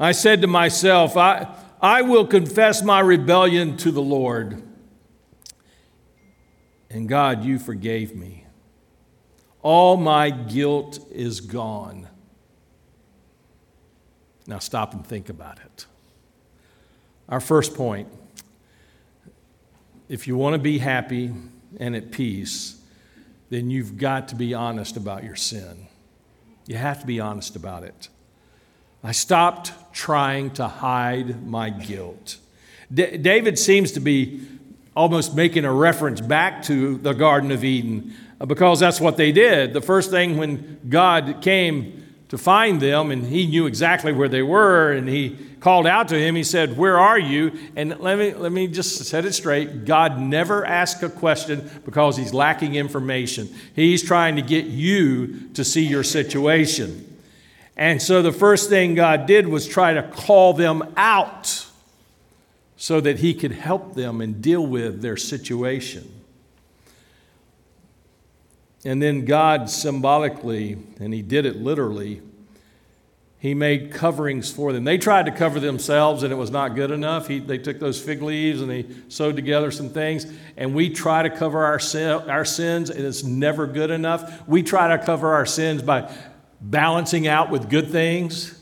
I 0.00 0.10
said 0.10 0.40
to 0.40 0.48
myself, 0.48 1.16
I, 1.16 1.46
I 1.86 2.02
will 2.02 2.26
confess 2.26 2.82
my 2.82 2.98
rebellion 2.98 3.76
to 3.76 3.92
the 3.92 4.02
Lord. 4.02 4.60
And 6.90 7.08
God, 7.08 7.44
you 7.44 7.60
forgave 7.60 8.12
me. 8.12 8.44
All 9.62 9.96
my 9.96 10.30
guilt 10.30 10.98
is 11.12 11.40
gone. 11.40 12.08
Now 14.48 14.58
stop 14.58 14.94
and 14.94 15.06
think 15.06 15.28
about 15.28 15.60
it. 15.60 15.86
Our 17.28 17.38
first 17.38 17.76
point 17.76 18.08
if 20.08 20.26
you 20.26 20.36
want 20.36 20.54
to 20.54 20.58
be 20.58 20.78
happy 20.78 21.32
and 21.78 21.94
at 21.94 22.10
peace, 22.10 22.80
then 23.48 23.70
you've 23.70 23.96
got 23.96 24.26
to 24.28 24.34
be 24.34 24.54
honest 24.54 24.96
about 24.96 25.22
your 25.22 25.36
sin. 25.36 25.86
You 26.66 26.78
have 26.78 27.00
to 27.02 27.06
be 27.06 27.20
honest 27.20 27.54
about 27.54 27.84
it. 27.84 28.08
I 29.06 29.12
stopped 29.12 29.70
trying 29.92 30.50
to 30.54 30.66
hide 30.66 31.46
my 31.46 31.70
guilt. 31.70 32.38
D- 32.92 33.16
David 33.18 33.56
seems 33.56 33.92
to 33.92 34.00
be 34.00 34.44
almost 34.96 35.36
making 35.36 35.64
a 35.64 35.72
reference 35.72 36.20
back 36.20 36.64
to 36.64 36.98
the 36.98 37.12
Garden 37.12 37.52
of 37.52 37.62
Eden 37.62 38.12
uh, 38.40 38.46
because 38.46 38.80
that's 38.80 39.00
what 39.00 39.16
they 39.16 39.30
did. 39.30 39.74
The 39.74 39.80
first 39.80 40.10
thing 40.10 40.38
when 40.38 40.80
God 40.88 41.40
came 41.40 42.04
to 42.30 42.36
find 42.36 42.82
them, 42.82 43.12
and 43.12 43.24
he 43.24 43.46
knew 43.46 43.66
exactly 43.66 44.12
where 44.12 44.28
they 44.28 44.42
were, 44.42 44.90
and 44.90 45.08
he 45.08 45.38
called 45.60 45.86
out 45.86 46.08
to 46.08 46.18
him. 46.18 46.34
He 46.34 46.42
said, 46.42 46.76
Where 46.76 46.98
are 46.98 47.18
you? 47.18 47.56
And 47.76 48.00
let 48.00 48.18
me, 48.18 48.34
let 48.34 48.50
me 48.50 48.66
just 48.66 49.04
set 49.04 49.24
it 49.24 49.34
straight 49.34 49.84
God 49.84 50.18
never 50.18 50.66
asks 50.66 51.00
a 51.04 51.08
question 51.08 51.70
because 51.84 52.16
he's 52.16 52.34
lacking 52.34 52.74
information. 52.74 53.54
He's 53.76 54.02
trying 54.02 54.34
to 54.34 54.42
get 54.42 54.64
you 54.64 55.48
to 55.50 55.62
see 55.62 55.86
your 55.86 56.02
situation. 56.02 57.15
And 57.76 58.00
so 58.00 58.22
the 58.22 58.32
first 58.32 58.70
thing 58.70 58.94
God 58.94 59.26
did 59.26 59.48
was 59.48 59.66
try 59.68 59.92
to 59.92 60.02
call 60.02 60.54
them 60.54 60.94
out 60.96 61.66
so 62.76 63.00
that 63.00 63.18
he 63.18 63.34
could 63.34 63.52
help 63.52 63.94
them 63.94 64.20
and 64.20 64.40
deal 64.40 64.66
with 64.66 65.02
their 65.02 65.16
situation. 65.16 66.16
And 68.86 69.02
then 69.02 69.24
God 69.24 69.68
symbolically, 69.68 70.78
and 71.00 71.12
He 71.12 71.20
did 71.20 71.44
it 71.44 71.56
literally, 71.56 72.22
He 73.40 73.52
made 73.52 73.90
coverings 73.90 74.52
for 74.52 74.72
them. 74.72 74.84
They 74.84 74.96
tried 74.96 75.26
to 75.26 75.32
cover 75.32 75.58
themselves 75.58 76.22
and 76.22 76.32
it 76.32 76.36
was 76.36 76.52
not 76.52 76.76
good 76.76 76.92
enough. 76.92 77.26
He, 77.26 77.40
they 77.40 77.58
took 77.58 77.80
those 77.80 78.00
fig 78.00 78.22
leaves 78.22 78.60
and 78.60 78.70
they 78.70 78.86
sewed 79.08 79.34
together 79.34 79.72
some 79.72 79.88
things. 79.88 80.26
And 80.56 80.72
we 80.72 80.88
try 80.88 81.24
to 81.24 81.30
cover 81.30 81.64
our, 81.64 81.80
sin, 81.80 82.30
our 82.30 82.44
sins 82.44 82.88
and 82.88 83.04
it's 83.04 83.24
never 83.24 83.66
good 83.66 83.90
enough. 83.90 84.46
We 84.46 84.62
try 84.62 84.96
to 84.96 85.04
cover 85.04 85.34
our 85.34 85.46
sins 85.46 85.82
by 85.82 86.08
balancing 86.70 87.26
out 87.26 87.50
with 87.50 87.68
good 87.68 87.90
things 87.90 88.56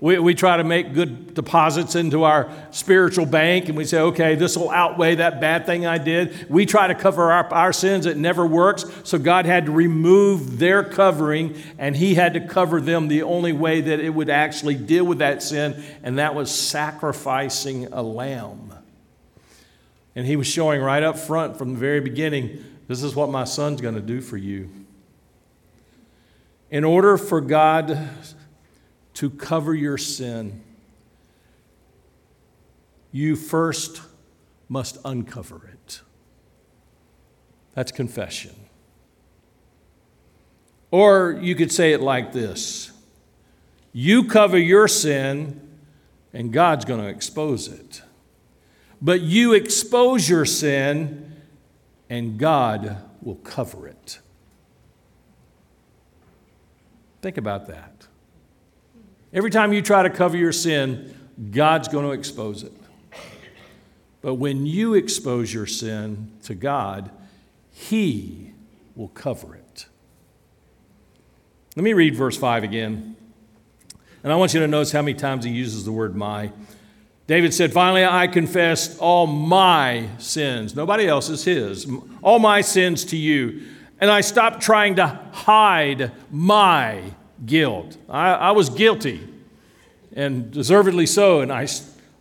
we, 0.00 0.18
we 0.20 0.34
try 0.34 0.56
to 0.56 0.64
make 0.64 0.94
good 0.94 1.34
deposits 1.34 1.96
into 1.96 2.22
our 2.22 2.50
spiritual 2.70 3.26
bank 3.26 3.68
and 3.68 3.76
we 3.76 3.84
say, 3.84 3.98
okay, 3.98 4.36
this 4.36 4.56
will 4.56 4.70
outweigh 4.70 5.16
that 5.16 5.40
bad 5.40 5.66
thing 5.66 5.86
I 5.86 5.98
did. 5.98 6.48
We 6.48 6.66
try 6.66 6.86
to 6.86 6.94
cover 6.94 7.32
our, 7.32 7.52
our 7.52 7.72
sins, 7.72 8.06
it 8.06 8.16
never 8.16 8.46
works. 8.46 8.84
So 9.02 9.18
God 9.18 9.44
had 9.44 9.66
to 9.66 9.72
remove 9.72 10.60
their 10.60 10.84
covering 10.84 11.56
and 11.78 11.96
He 11.96 12.14
had 12.14 12.34
to 12.34 12.46
cover 12.46 12.80
them 12.80 13.08
the 13.08 13.22
only 13.22 13.52
way 13.52 13.80
that 13.80 13.98
it 13.98 14.10
would 14.10 14.30
actually 14.30 14.76
deal 14.76 15.04
with 15.04 15.18
that 15.18 15.42
sin, 15.42 15.82
and 16.02 16.18
that 16.18 16.34
was 16.34 16.54
sacrificing 16.54 17.92
a 17.92 18.02
lamb. 18.02 18.72
And 20.14 20.26
He 20.26 20.36
was 20.36 20.46
showing 20.46 20.80
right 20.80 21.02
up 21.02 21.18
front 21.18 21.58
from 21.58 21.74
the 21.74 21.78
very 21.78 22.00
beginning 22.00 22.64
this 22.86 23.02
is 23.02 23.14
what 23.14 23.28
my 23.28 23.44
son's 23.44 23.82
going 23.82 23.96
to 23.96 24.00
do 24.00 24.22
for 24.22 24.38
you. 24.38 24.70
In 26.70 26.84
order 26.84 27.16
for 27.16 27.40
God 27.40 28.08
to 29.14 29.30
cover 29.30 29.74
your 29.74 29.96
sin, 29.96 30.62
you 33.10 33.36
first 33.36 34.02
must 34.68 34.98
uncover 35.04 35.70
it. 35.72 36.00
That's 37.74 37.90
confession. 37.90 38.54
Or 40.90 41.38
you 41.40 41.54
could 41.54 41.72
say 41.72 41.92
it 41.92 42.00
like 42.00 42.32
this 42.32 42.92
You 43.92 44.24
cover 44.24 44.58
your 44.58 44.88
sin, 44.88 45.60
and 46.32 46.52
God's 46.52 46.84
going 46.84 47.00
to 47.00 47.08
expose 47.08 47.68
it. 47.68 48.02
But 49.00 49.20
you 49.20 49.54
expose 49.54 50.28
your 50.28 50.44
sin, 50.44 51.36
and 52.10 52.38
God 52.38 52.96
will 53.22 53.36
cover 53.36 53.86
it. 53.86 54.18
Think 57.20 57.36
about 57.36 57.66
that. 57.66 58.06
Every 59.32 59.50
time 59.50 59.72
you 59.72 59.82
try 59.82 60.02
to 60.02 60.10
cover 60.10 60.36
your 60.36 60.52
sin, 60.52 61.14
God's 61.50 61.88
going 61.88 62.04
to 62.04 62.12
expose 62.12 62.62
it. 62.62 62.72
But 64.20 64.34
when 64.34 64.66
you 64.66 64.94
expose 64.94 65.52
your 65.52 65.66
sin 65.66 66.32
to 66.44 66.54
God, 66.54 67.10
He 67.70 68.52
will 68.96 69.08
cover 69.08 69.54
it. 69.54 69.86
Let 71.76 71.84
me 71.84 71.92
read 71.92 72.16
verse 72.16 72.36
5 72.36 72.64
again. 72.64 73.16
And 74.24 74.32
I 74.32 74.36
want 74.36 74.52
you 74.52 74.60
to 74.60 74.66
notice 74.66 74.90
how 74.90 75.02
many 75.02 75.14
times 75.16 75.44
he 75.44 75.50
uses 75.52 75.84
the 75.84 75.92
word 75.92 76.16
my. 76.16 76.50
David 77.28 77.54
said, 77.54 77.72
Finally, 77.72 78.04
I 78.04 78.26
confessed 78.26 78.98
all 78.98 79.26
my 79.26 80.08
sins, 80.18 80.74
nobody 80.74 81.06
else's, 81.06 81.44
his, 81.44 81.86
all 82.20 82.40
my 82.40 82.62
sins 82.62 83.04
to 83.06 83.16
you. 83.16 83.62
And 84.00 84.10
I 84.10 84.20
stopped 84.20 84.62
trying 84.62 84.96
to 84.96 85.06
hide 85.32 86.12
my 86.30 87.02
guilt. 87.44 87.96
I, 88.08 88.32
I 88.32 88.50
was 88.52 88.70
guilty, 88.70 89.26
and 90.14 90.50
deservedly 90.50 91.06
so, 91.06 91.40
and 91.40 91.52
I, 91.52 91.66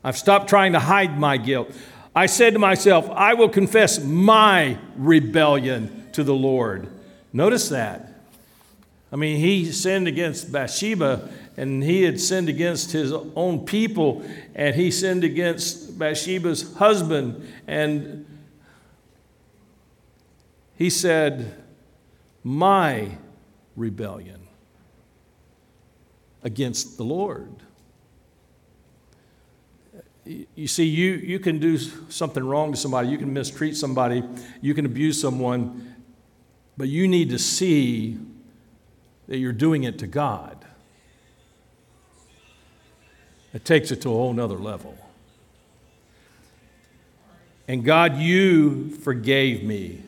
I've 0.04 0.18
stopped 0.18 0.50
trying 0.50 0.74
to 0.74 0.80
hide 0.80 1.20
my 1.20 1.38
guilt. 1.38 1.72
I 2.16 2.26
said 2.26 2.54
to 2.54 2.60
myself, 2.60 3.10
I 3.10 3.36
will 3.36 3.50
confess 3.50 4.04
my 4.04 4.78
rebellion 4.96 6.08
to 6.14 6.24
the 6.24 6.34
Lord. 6.34 6.90
Notice 7.32 7.70
that. 7.70 8.14
I 9.12 9.16
mean, 9.16 9.38
he 9.38 9.72
sinned 9.72 10.08
against 10.08 10.52
Bathsheba, 10.52 11.30
and 11.56 11.84
he 11.84 12.04
had 12.04 12.20
sinned 12.20 12.50
against 12.50 12.92
his 12.92 13.14
own 13.14 13.66
people, 13.66 14.24
and 14.56 14.76
he 14.76 14.92
sinned 14.92 15.24
against 15.24 15.98
Bathsheba's 15.98 16.76
husband, 16.76 17.48
and 17.68 18.26
he 20.76 20.90
said, 20.90 21.64
My 22.48 23.10
rebellion 23.76 24.40
against 26.44 26.96
the 26.96 27.04
Lord. 27.04 27.52
You 30.24 30.68
see, 30.68 30.86
you, 30.86 31.16
you 31.16 31.40
can 31.40 31.60
do 31.60 31.78
something 31.78 32.42
wrong 32.42 32.72
to 32.72 32.78
somebody, 32.78 33.10
you 33.10 33.18
can 33.18 33.34
mistreat 33.34 33.76
somebody, 33.76 34.24
you 34.62 34.74
can 34.74 34.86
abuse 34.86 35.20
someone, 35.20 35.94
but 36.78 36.88
you 36.88 37.06
need 37.06 37.32
to 37.32 37.38
see 37.38 38.18
that 39.28 39.40
you're 39.40 39.52
doing 39.52 39.84
it 39.84 40.00
to 40.00 40.08
God. 40.08 40.64
It 43.54 43.66
takes 43.66 43.92
it 43.92 44.02
to 44.04 44.10
a 44.10 44.14
whole 44.14 44.32
nother 44.32 44.56
level. 44.58 44.98
And 47.68 47.84
God, 47.84 48.16
you 48.16 48.92
forgave 48.92 49.64
me. 49.64 50.04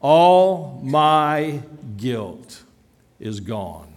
All 0.00 0.80
my 0.82 1.62
guilt 1.96 2.62
is 3.18 3.40
gone. 3.40 3.92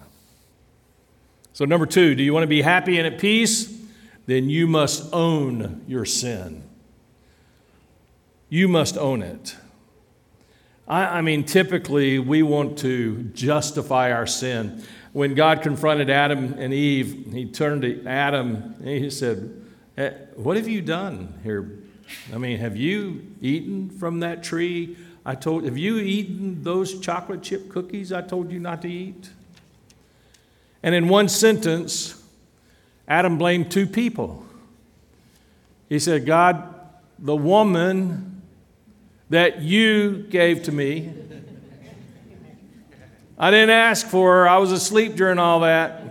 So, 1.54 1.66
number 1.66 1.86
two, 1.86 2.16
do 2.16 2.24
you 2.24 2.34
want 2.34 2.44
to 2.44 2.48
be 2.48 2.62
happy 2.62 2.98
and 2.98 3.06
at 3.06 3.20
peace? 3.20 3.78
Then 4.26 4.50
you 4.50 4.68
must 4.68 5.14
own 5.14 5.84
your 5.88 6.06
sin. 6.06 6.64
You 8.50 8.68
must 8.68 8.98
own 8.98 9.22
it. 9.22 9.56
I, 10.88 11.20
I 11.20 11.22
mean, 11.22 11.44
typically, 11.44 12.20
we 12.20 12.44
want 12.44 12.78
to 12.80 13.24
justify 13.34 14.12
our 14.12 14.28
sin. 14.28 14.84
When 15.14 15.36
God 15.36 15.62
confronted 15.62 16.10
Adam 16.10 16.56
and 16.58 16.74
Eve, 16.74 17.32
he 17.34 17.46
turned 17.46 17.82
to 17.84 18.06
Adam 18.06 18.76
and 18.80 18.88
he 18.88 19.10
said, 19.10 19.62
eh, 19.98 20.12
What 20.36 20.58
have 20.58 20.68
you 20.68 20.82
done 20.82 21.40
here? 21.44 21.80
I 22.34 22.38
mean, 22.38 22.58
have 22.60 22.76
you 22.76 23.36
eaten 23.42 23.90
from 23.90 24.20
that 24.22 24.44
tree? 24.44 24.98
I 25.26 25.36
told, 25.36 25.66
have 25.66 25.78
you 25.78 25.98
eaten 25.98 26.64
those 26.64 27.00
chocolate 27.00 27.44
chip 27.44 27.70
cookies 27.70 28.12
I 28.12 28.22
told 28.22 28.52
you 28.52 28.60
not 28.60 28.82
to 28.82 28.90
eat? 28.90 29.30
And 30.82 30.96
in 30.96 31.08
one 31.08 31.30
sentence, 31.30 32.24
Adam 33.08 33.38
blamed 33.38 33.72
two 33.72 33.86
people. 33.86 34.46
He 35.90 36.00
said, 36.00 36.26
God, 36.26 36.74
the 37.20 37.36
woman 37.36 38.42
that 39.30 39.62
you 39.62 40.26
gave 40.30 40.64
to 40.64 40.72
me, 40.72 41.14
I 43.38 43.52
didn't 43.52 43.72
ask 43.72 44.08
for 44.08 44.34
her, 44.34 44.50
I 44.50 44.58
was 44.58 44.72
asleep 44.72 45.16
during 45.16 45.40
all 45.40 45.62
that. 45.62 46.04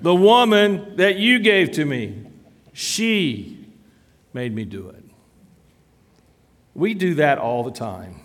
The 0.00 0.14
woman 0.14 0.96
that 0.96 1.16
you 1.16 1.40
gave 1.40 1.72
to 1.72 1.84
me, 1.84 2.24
she 2.72 3.66
made 4.32 4.54
me 4.54 4.64
do 4.64 4.88
it. 4.88 4.97
We 6.78 6.94
do 6.94 7.14
that 7.14 7.38
all 7.38 7.64
the 7.64 7.72
time. 7.72 8.20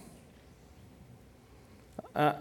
Uh, 2.16 2.34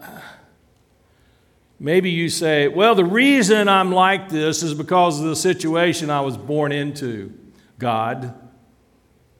maybe 1.79 2.11
you 2.11 2.29
say, 2.29 2.67
well, 2.67 2.93
the 2.93 3.03
reason 3.03 3.67
I'm 3.67 3.91
like 3.91 4.29
this 4.29 4.61
is 4.61 4.75
because 4.75 5.19
of 5.19 5.25
the 5.25 5.35
situation 5.35 6.11
I 6.11 6.21
was 6.21 6.37
born 6.37 6.71
into, 6.71 7.33
God. 7.79 8.35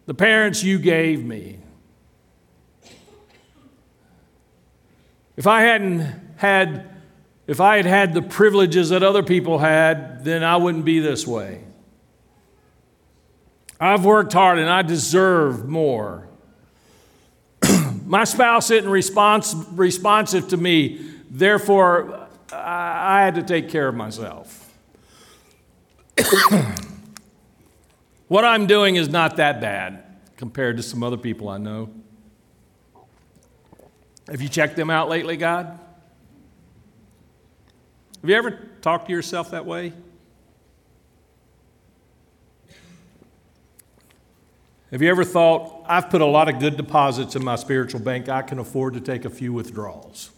The 0.08 0.16
parents 0.16 0.64
you 0.64 0.80
gave 0.80 1.24
me. 1.24 1.60
If 5.38 5.46
I 5.46 5.62
hadn't 5.62 6.00
had, 6.38 6.90
if 7.46 7.62
I 7.62 7.78
had 7.78 7.86
had 7.86 8.16
the 8.16 8.24
privileges 8.24 8.90
that 8.90 9.04
other 9.04 9.22
people 9.22 9.60
had, 9.60 10.26
then 10.26 10.44
I 10.44 10.58
wouldn't 10.58 10.86
be 10.86 11.00
this 11.00 11.28
way. 11.28 11.66
I've 13.80 14.04
worked 14.04 14.34
hard 14.34 14.58
and 14.58 14.72
I 14.72 14.82
deserve 14.82 15.70
more. 15.70 16.30
My 18.06 18.24
spouse 18.26 18.70
isn't 18.72 18.90
response, 18.90 19.56
responsive 19.72 20.50
to 20.50 20.58
me, 20.58 21.12
therefore, 21.30 22.28
I, 22.52 23.20
I 23.20 23.22
had 23.22 23.36
to 23.36 23.44
take 23.44 23.70
care 23.70 23.88
of 23.88 23.96
myself. 23.96 24.60
what 28.28 28.46
I'm 28.46 28.68
doing 28.68 28.96
is 28.96 29.10
not 29.10 29.38
that 29.38 29.62
bad 29.62 30.04
compared 30.38 30.78
to 30.78 30.84
some 30.84 31.04
other 31.04 31.18
people 31.18 31.50
I 31.50 31.58
know. 31.58 31.90
Have 34.28 34.42
you 34.42 34.50
checked 34.50 34.76
them 34.76 34.90
out 34.90 35.10
lately, 35.10 35.38
God? 35.38 35.80
Have 38.22 38.30
you 38.30 38.36
ever 38.36 38.52
talked 38.82 39.08
to 39.08 39.12
yourself 39.12 39.52
that 39.52 39.66
way? 39.66 39.94
Have 44.94 45.02
you 45.02 45.10
ever 45.10 45.24
thought, 45.24 45.84
I've 45.88 46.12
put 46.12 46.22
a 46.22 46.26
lot 46.26 46.50
of 46.50 46.60
good 46.60 46.78
deposits 46.78 47.36
in 47.36 47.44
my 47.44 47.56
spiritual 47.56 48.00
bank, 48.00 48.30
I 48.30 48.44
can 48.44 48.60
afford 48.60 48.94
to 48.94 49.02
take 49.02 49.26
a 49.26 49.30
few 49.30 49.52
withdrawals? 49.52 50.30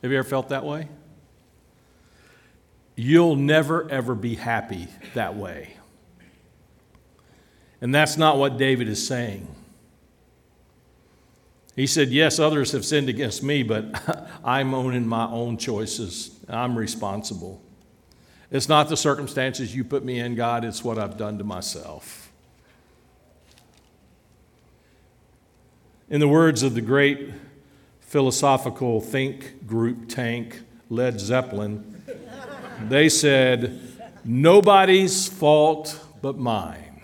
Have 0.00 0.10
you 0.10 0.16
ever 0.16 0.26
felt 0.26 0.48
that 0.48 0.64
way? 0.64 0.88
You'll 2.96 3.36
never, 3.36 3.86
ever 3.90 4.14
be 4.14 4.36
happy 4.36 4.88
that 5.12 5.36
way. 5.36 5.76
And 7.82 7.94
that's 7.94 8.16
not 8.16 8.38
what 8.38 8.56
David 8.56 8.88
is 8.88 9.06
saying. 9.06 9.46
He 11.76 11.86
said, 11.86 12.08
Yes, 12.08 12.38
others 12.38 12.72
have 12.72 12.86
sinned 12.86 13.10
against 13.10 13.42
me, 13.42 13.62
but 13.62 13.84
I'm 14.44 14.72
owning 14.72 15.06
my 15.06 15.26
own 15.26 15.58
choices. 15.58 16.30
I'm 16.48 16.78
responsible. 16.78 17.60
It's 18.50 18.70
not 18.70 18.88
the 18.88 18.96
circumstances 18.96 19.76
you 19.76 19.84
put 19.84 20.02
me 20.02 20.18
in, 20.18 20.34
God, 20.34 20.64
it's 20.64 20.82
what 20.82 20.98
I've 20.98 21.18
done 21.18 21.36
to 21.36 21.44
myself. 21.44 22.29
In 26.10 26.18
the 26.18 26.26
words 26.26 26.64
of 26.64 26.74
the 26.74 26.80
great 26.80 27.30
philosophical 28.00 29.00
think 29.00 29.64
group 29.64 30.08
tank, 30.08 30.60
Led 30.88 31.20
Zeppelin, 31.20 32.02
they 32.88 33.08
said, 33.08 33.80
Nobody's 34.24 35.28
fault 35.28 36.04
but 36.20 36.36
mine. 36.36 37.02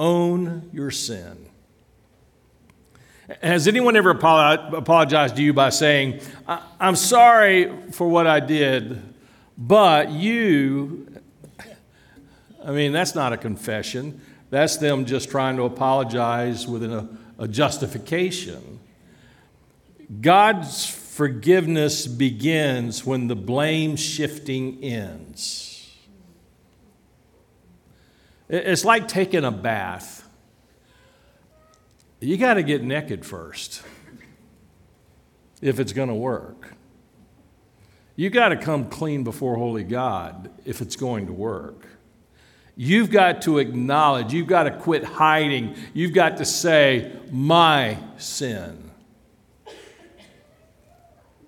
Own 0.00 0.68
your 0.72 0.90
sin. 0.90 1.46
Has 3.40 3.68
anyone 3.68 3.96
ever 3.96 4.10
apologized 4.10 5.36
to 5.36 5.42
you 5.42 5.52
by 5.52 5.68
saying, 5.68 6.20
I'm 6.48 6.96
sorry 6.96 7.72
for 7.92 8.08
what 8.08 8.26
I 8.26 8.40
did, 8.40 9.00
but 9.56 10.10
you, 10.10 11.06
I 12.64 12.72
mean, 12.72 12.90
that's 12.90 13.14
not 13.14 13.32
a 13.32 13.36
confession. 13.36 14.20
That's 14.56 14.78
them 14.78 15.04
just 15.04 15.28
trying 15.28 15.56
to 15.56 15.64
apologize 15.64 16.66
with 16.66 16.82
a, 16.82 17.06
a 17.38 17.46
justification. 17.46 18.80
God's 20.22 20.86
forgiveness 20.86 22.06
begins 22.06 23.04
when 23.04 23.28
the 23.28 23.36
blame 23.36 23.96
shifting 23.96 24.82
ends. 24.82 25.94
It's 28.48 28.82
like 28.82 29.08
taking 29.08 29.44
a 29.44 29.50
bath. 29.50 30.26
You 32.20 32.38
got 32.38 32.54
to 32.54 32.62
get 32.62 32.82
naked 32.82 33.26
first 33.26 33.82
if 35.60 35.78
it's 35.78 35.92
going 35.92 36.08
to 36.08 36.14
work. 36.14 36.72
You 38.16 38.30
got 38.30 38.48
to 38.48 38.56
come 38.56 38.88
clean 38.88 39.22
before 39.22 39.56
Holy 39.56 39.84
God 39.84 40.50
if 40.64 40.80
it's 40.80 40.96
going 40.96 41.26
to 41.26 41.34
work. 41.34 41.86
You've 42.76 43.10
got 43.10 43.42
to 43.42 43.58
acknowledge, 43.58 44.34
you've 44.34 44.46
got 44.46 44.64
to 44.64 44.70
quit 44.70 45.02
hiding, 45.02 45.76
you've 45.94 46.12
got 46.12 46.36
to 46.36 46.44
say, 46.44 47.10
My 47.32 47.98
sin. 48.18 48.90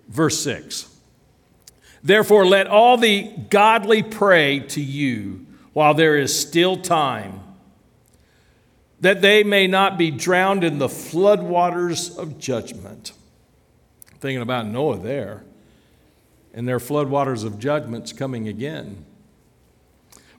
Verse 0.09 0.43
6 0.43 0.88
Therefore, 2.03 2.47
let 2.47 2.67
all 2.67 2.97
the 2.97 3.25
godly 3.51 4.03
pray 4.03 4.61
to 4.61 4.81
you 4.81 5.47
while 5.75 5.95
there 5.95 6.17
is 6.17 6.38
still 6.38 6.77
time, 6.77 7.41
that 9.01 9.21
they 9.21 9.45
may 9.45 9.67
not 9.67 9.99
be 9.99 10.11
drowned 10.11 10.64
in 10.64 10.79
the 10.79 10.88
floodwaters 10.88 12.17
of 12.17 12.38
judgment. 12.38 13.12
Thinking 14.19 14.43
about 14.43 14.67
Noah 14.67 14.99
there, 14.99 15.45
and 16.55 16.67
their 16.67 16.79
floodwaters 16.79 17.45
of 17.45 17.59
judgment's 17.59 18.12
coming 18.12 18.49
again. 18.49 19.05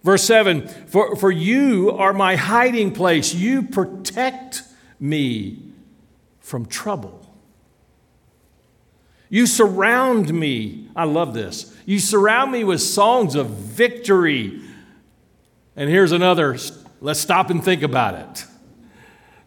Verse 0.04 0.24
7 0.24 0.68
for, 0.88 1.16
for 1.16 1.32
you 1.32 1.92
are 1.92 2.14
my 2.14 2.36
hiding 2.36 2.92
place. 2.92 3.34
You 3.34 3.64
protect 3.64 4.64
me 5.00 5.74
from 6.40 6.66
trouble. 6.66 7.26
You 9.30 9.46
surround 9.46 10.34
me. 10.34 10.90
I 10.96 11.04
love 11.04 11.34
this. 11.34 11.76
You 11.86 12.00
surround 12.00 12.52
me 12.52 12.64
with 12.64 12.82
songs 12.82 13.36
of 13.36 13.48
victory. 13.50 14.62
And 15.76 15.90
here's 15.90 16.12
another 16.12 16.58
let's 17.02 17.20
stop 17.20 17.50
and 17.50 17.64
think 17.64 17.84
about 17.84 18.16
it. 18.16 18.46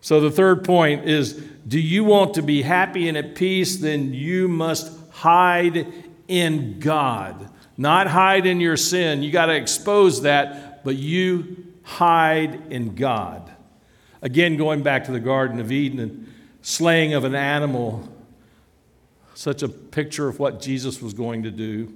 So, 0.00 0.20
the 0.20 0.30
third 0.30 0.64
point 0.64 1.08
is 1.08 1.34
do 1.66 1.80
you 1.80 2.04
want 2.04 2.34
to 2.34 2.42
be 2.42 2.62
happy 2.62 3.08
and 3.08 3.16
at 3.16 3.34
peace? 3.34 3.76
Then 3.76 4.14
you 4.14 4.48
must 4.48 4.92
hide 5.10 5.92
in 6.28 6.78
God. 6.78 7.50
Not 7.76 8.06
hide 8.06 8.46
in 8.46 8.60
your 8.60 8.76
sin. 8.76 9.22
You 9.22 9.30
got 9.30 9.46
to 9.46 9.54
expose 9.54 10.22
that, 10.22 10.84
but 10.84 10.96
you 10.96 11.64
hide 11.82 12.72
in 12.72 12.94
God. 12.94 13.50
Again, 14.20 14.56
going 14.56 14.82
back 14.82 15.04
to 15.04 15.12
the 15.12 15.20
Garden 15.20 15.58
of 15.58 15.72
Eden 15.72 15.98
and 15.98 16.32
slaying 16.62 17.14
of 17.14 17.24
an 17.24 17.34
animal 17.34 18.08
such 19.34 19.62
a 19.62 19.68
picture 19.68 20.28
of 20.28 20.38
what 20.38 20.60
Jesus 20.60 21.02
was 21.02 21.14
going 21.14 21.42
to 21.42 21.50
do. 21.50 21.92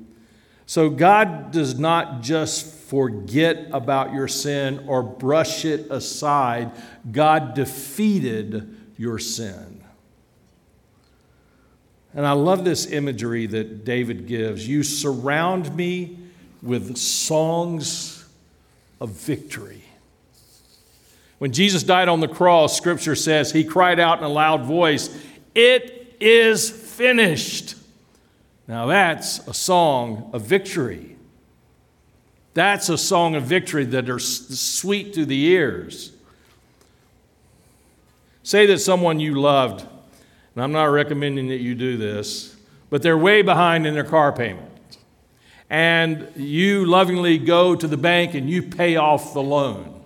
So, 0.68 0.90
God 0.90 1.52
does 1.52 1.78
not 1.78 2.22
just 2.22 2.66
forget 2.88 3.68
about 3.70 4.12
your 4.12 4.26
sin 4.26 4.84
or 4.88 5.02
brush 5.02 5.64
it 5.64 5.88
aside, 5.90 6.72
God 7.12 7.54
defeated 7.54 8.76
your 8.96 9.20
sin. 9.20 9.75
And 12.16 12.26
I 12.26 12.32
love 12.32 12.64
this 12.64 12.86
imagery 12.86 13.46
that 13.46 13.84
David 13.84 14.26
gives. 14.26 14.66
You 14.66 14.82
surround 14.82 15.76
me 15.76 16.18
with 16.62 16.96
songs 16.96 18.26
of 19.02 19.10
victory. 19.10 19.84
When 21.38 21.52
Jesus 21.52 21.82
died 21.82 22.08
on 22.08 22.20
the 22.20 22.28
cross, 22.28 22.74
scripture 22.74 23.14
says 23.14 23.52
he 23.52 23.64
cried 23.64 24.00
out 24.00 24.18
in 24.18 24.24
a 24.24 24.28
loud 24.28 24.64
voice, 24.64 25.14
It 25.54 26.16
is 26.18 26.70
finished. 26.70 27.74
Now 28.66 28.86
that's 28.86 29.46
a 29.46 29.52
song 29.52 30.30
of 30.32 30.40
victory. 30.40 31.16
That's 32.54 32.88
a 32.88 32.96
song 32.96 33.34
of 33.34 33.42
victory 33.42 33.84
that 33.84 34.08
are 34.08 34.18
sweet 34.18 35.12
to 35.12 35.26
the 35.26 35.44
ears. 35.48 36.12
Say 38.42 38.64
that 38.64 38.78
someone 38.78 39.20
you 39.20 39.38
loved, 39.38 39.86
and 40.56 40.64
I'm 40.64 40.72
not 40.72 40.86
recommending 40.86 41.48
that 41.48 41.58
you 41.58 41.74
do 41.74 41.98
this, 41.98 42.56
but 42.88 43.02
they're 43.02 43.18
way 43.18 43.42
behind 43.42 43.86
in 43.86 43.92
their 43.92 44.04
car 44.04 44.32
payment. 44.32 44.72
And 45.68 46.32
you 46.34 46.86
lovingly 46.86 47.36
go 47.36 47.76
to 47.76 47.86
the 47.86 47.98
bank 47.98 48.32
and 48.32 48.48
you 48.48 48.62
pay 48.62 48.96
off 48.96 49.34
the 49.34 49.42
loan. 49.42 50.02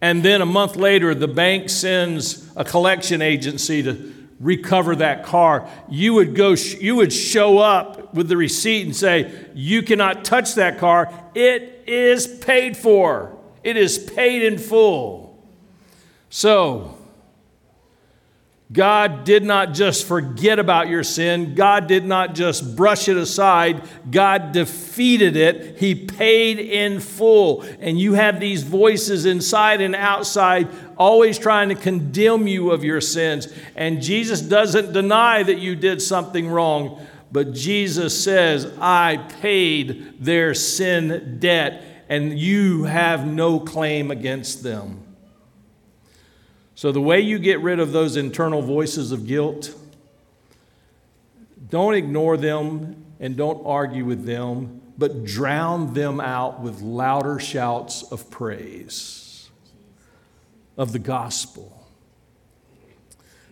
And 0.00 0.24
then 0.24 0.42
a 0.42 0.46
month 0.46 0.74
later, 0.74 1.14
the 1.14 1.28
bank 1.28 1.70
sends 1.70 2.50
a 2.56 2.64
collection 2.64 3.22
agency 3.22 3.80
to 3.84 4.12
recover 4.40 4.96
that 4.96 5.22
car. 5.22 5.68
You 5.88 6.14
would 6.14 6.34
go, 6.34 6.54
you 6.54 6.96
would 6.96 7.12
show 7.12 7.58
up 7.58 8.12
with 8.12 8.28
the 8.28 8.36
receipt 8.36 8.84
and 8.84 8.96
say, 8.96 9.32
You 9.54 9.82
cannot 9.82 10.24
touch 10.24 10.56
that 10.56 10.78
car. 10.78 11.12
It 11.36 11.84
is 11.86 12.26
paid 12.26 12.76
for, 12.76 13.38
it 13.62 13.76
is 13.76 13.98
paid 13.98 14.42
in 14.42 14.58
full. 14.58 15.38
So, 16.28 16.98
God 18.72 19.24
did 19.24 19.44
not 19.44 19.74
just 19.74 20.06
forget 20.06 20.58
about 20.58 20.88
your 20.88 21.04
sin. 21.04 21.54
God 21.54 21.88
did 21.88 22.06
not 22.06 22.34
just 22.34 22.74
brush 22.74 23.08
it 23.08 23.16
aside. 23.16 23.82
God 24.10 24.52
defeated 24.52 25.36
it. 25.36 25.78
He 25.78 25.94
paid 25.94 26.58
in 26.58 27.00
full. 27.00 27.62
And 27.80 28.00
you 28.00 28.14
have 28.14 28.40
these 28.40 28.62
voices 28.62 29.26
inside 29.26 29.82
and 29.82 29.94
outside 29.94 30.68
always 30.96 31.38
trying 31.38 31.68
to 31.68 31.74
condemn 31.74 32.46
you 32.46 32.70
of 32.70 32.82
your 32.82 33.00
sins. 33.00 33.52
And 33.76 34.00
Jesus 34.00 34.40
doesn't 34.40 34.92
deny 34.92 35.42
that 35.42 35.58
you 35.58 35.76
did 35.76 36.00
something 36.00 36.48
wrong, 36.48 37.04
but 37.30 37.52
Jesus 37.52 38.22
says, 38.22 38.72
I 38.80 39.16
paid 39.40 40.24
their 40.24 40.54
sin 40.54 41.38
debt, 41.40 41.82
and 42.08 42.38
you 42.38 42.84
have 42.84 43.26
no 43.26 43.58
claim 43.58 44.10
against 44.10 44.62
them. 44.62 45.01
So, 46.74 46.90
the 46.90 47.00
way 47.00 47.20
you 47.20 47.38
get 47.38 47.60
rid 47.60 47.78
of 47.78 47.92
those 47.92 48.16
internal 48.16 48.62
voices 48.62 49.12
of 49.12 49.26
guilt, 49.26 49.74
don't 51.68 51.94
ignore 51.94 52.36
them 52.36 53.04
and 53.20 53.36
don't 53.36 53.64
argue 53.66 54.04
with 54.04 54.24
them, 54.24 54.80
but 54.98 55.24
drown 55.24 55.94
them 55.94 56.20
out 56.20 56.60
with 56.60 56.80
louder 56.80 57.38
shouts 57.38 58.02
of 58.10 58.30
praise 58.30 59.50
of 60.76 60.92
the 60.92 60.98
gospel. 60.98 61.86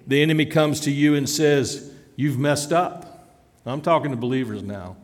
The 0.06 0.22
enemy 0.22 0.46
comes 0.46 0.80
to 0.80 0.90
you 0.90 1.14
and 1.14 1.28
says, 1.28 1.92
You've 2.16 2.38
messed 2.38 2.72
up. 2.72 3.28
I'm 3.64 3.80
talking 3.80 4.10
to 4.10 4.16
believers 4.16 4.62
now. 4.62 4.96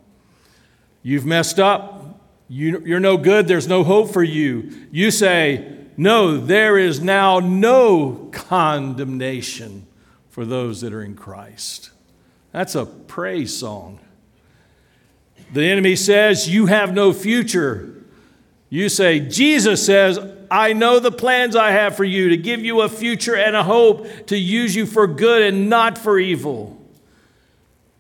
You've 1.02 1.24
messed 1.24 1.60
up. 1.60 2.20
You, 2.48 2.94
are 2.94 3.00
no 3.00 3.16
good. 3.16 3.48
There's 3.48 3.68
no 3.68 3.84
hope 3.84 4.12
for 4.12 4.22
you. 4.22 4.72
You 4.90 5.10
say, 5.10 5.76
no, 5.96 6.36
there 6.36 6.78
is 6.78 7.00
now 7.00 7.38
no 7.40 8.28
condemnation 8.32 9.86
for 10.28 10.44
those 10.44 10.82
that 10.82 10.92
are 10.92 11.02
in 11.02 11.14
Christ. 11.14 11.90
That's 12.52 12.74
a 12.74 12.84
praise 12.84 13.56
song. 13.56 14.00
The 15.52 15.64
enemy 15.64 15.96
says, 15.96 16.48
You 16.48 16.66
have 16.66 16.92
no 16.92 17.12
future. 17.12 17.92
You 18.68 18.88
say, 18.88 19.20
Jesus 19.20 19.84
says, 19.86 20.18
I 20.50 20.72
know 20.72 20.98
the 20.98 21.12
plans 21.12 21.56
I 21.56 21.70
have 21.70 21.96
for 21.96 22.04
you 22.04 22.30
to 22.30 22.36
give 22.36 22.64
you 22.64 22.82
a 22.82 22.88
future 22.88 23.36
and 23.36 23.54
a 23.54 23.62
hope, 23.62 24.26
to 24.26 24.36
use 24.36 24.74
you 24.74 24.86
for 24.86 25.06
good 25.06 25.42
and 25.42 25.70
not 25.70 25.96
for 25.96 26.18
evil. 26.18 26.76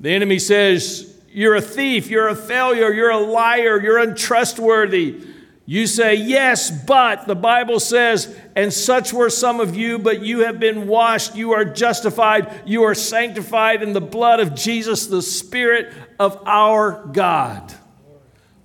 The 0.00 0.10
enemy 0.10 0.38
says, 0.38 1.18
You're 1.30 1.56
a 1.56 1.62
thief, 1.62 2.08
you're 2.08 2.28
a 2.28 2.36
failure, 2.36 2.92
you're 2.92 3.10
a 3.10 3.18
liar, 3.18 3.80
you're 3.80 3.98
untrustworthy. 3.98 5.22
You 5.68 5.88
say, 5.88 6.14
Yes, 6.14 6.70
but 6.70 7.26
the 7.26 7.34
Bible 7.34 7.80
says, 7.80 8.34
and 8.54 8.72
such 8.72 9.12
were 9.12 9.28
some 9.28 9.58
of 9.58 9.76
you, 9.76 9.98
but 9.98 10.22
you 10.22 10.40
have 10.40 10.60
been 10.60 10.86
washed, 10.86 11.34
you 11.34 11.52
are 11.52 11.64
justified, 11.64 12.62
you 12.64 12.84
are 12.84 12.94
sanctified 12.94 13.82
in 13.82 13.92
the 13.92 14.00
blood 14.00 14.38
of 14.38 14.54
Jesus, 14.54 15.08
the 15.08 15.22
Spirit 15.22 15.92
of 16.20 16.40
our 16.46 17.06
God. 17.12 17.74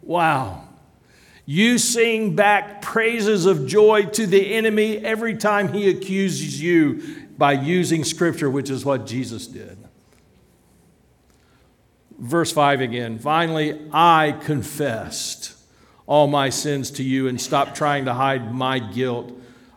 Wow. 0.04 0.68
You 1.46 1.80
sing 1.80 2.36
back 2.36 2.84
praises 2.84 3.48
of 3.48 3.66
joy 3.66 4.06
to 4.06 4.28
the 4.28 4.54
enemy 4.54 4.98
every 5.00 5.36
time 5.36 5.74
he 5.74 5.90
accuses 5.90 6.62
you 6.62 7.26
by 7.36 7.54
using 7.54 8.04
Scripture, 8.04 8.50
which 8.50 8.70
is 8.70 8.86
what 8.86 9.08
Jesus 9.08 9.48
did. 9.48 9.78
Verse 12.20 12.52
5 12.52 12.82
again. 12.82 13.18
Finally, 13.18 13.82
I 13.92 14.34
confessed 14.44 15.56
all 16.12 16.28
my 16.28 16.50
sins 16.50 16.92
to 16.92 17.04
you 17.04 17.30
and 17.30 17.40
stop 17.40 17.74
trying 17.74 18.04
to 18.04 18.14
hide 18.14 18.54
my 18.54 18.78
guilt. 18.80 19.32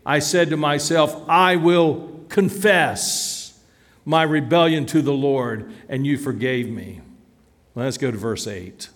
I 0.04 0.18
said 0.18 0.50
to 0.50 0.56
myself, 0.56 1.14
I 1.28 1.54
will 1.54 2.24
confess 2.28 3.56
my 4.04 4.24
rebellion 4.24 4.84
to 4.86 5.00
the 5.00 5.12
Lord, 5.12 5.72
and 5.88 6.04
you 6.04 6.18
forgave 6.18 6.68
me. 6.68 7.00
Let's 7.76 7.98
go 7.98 8.10
to 8.10 8.16
verse 8.16 8.48
8. 8.48 8.88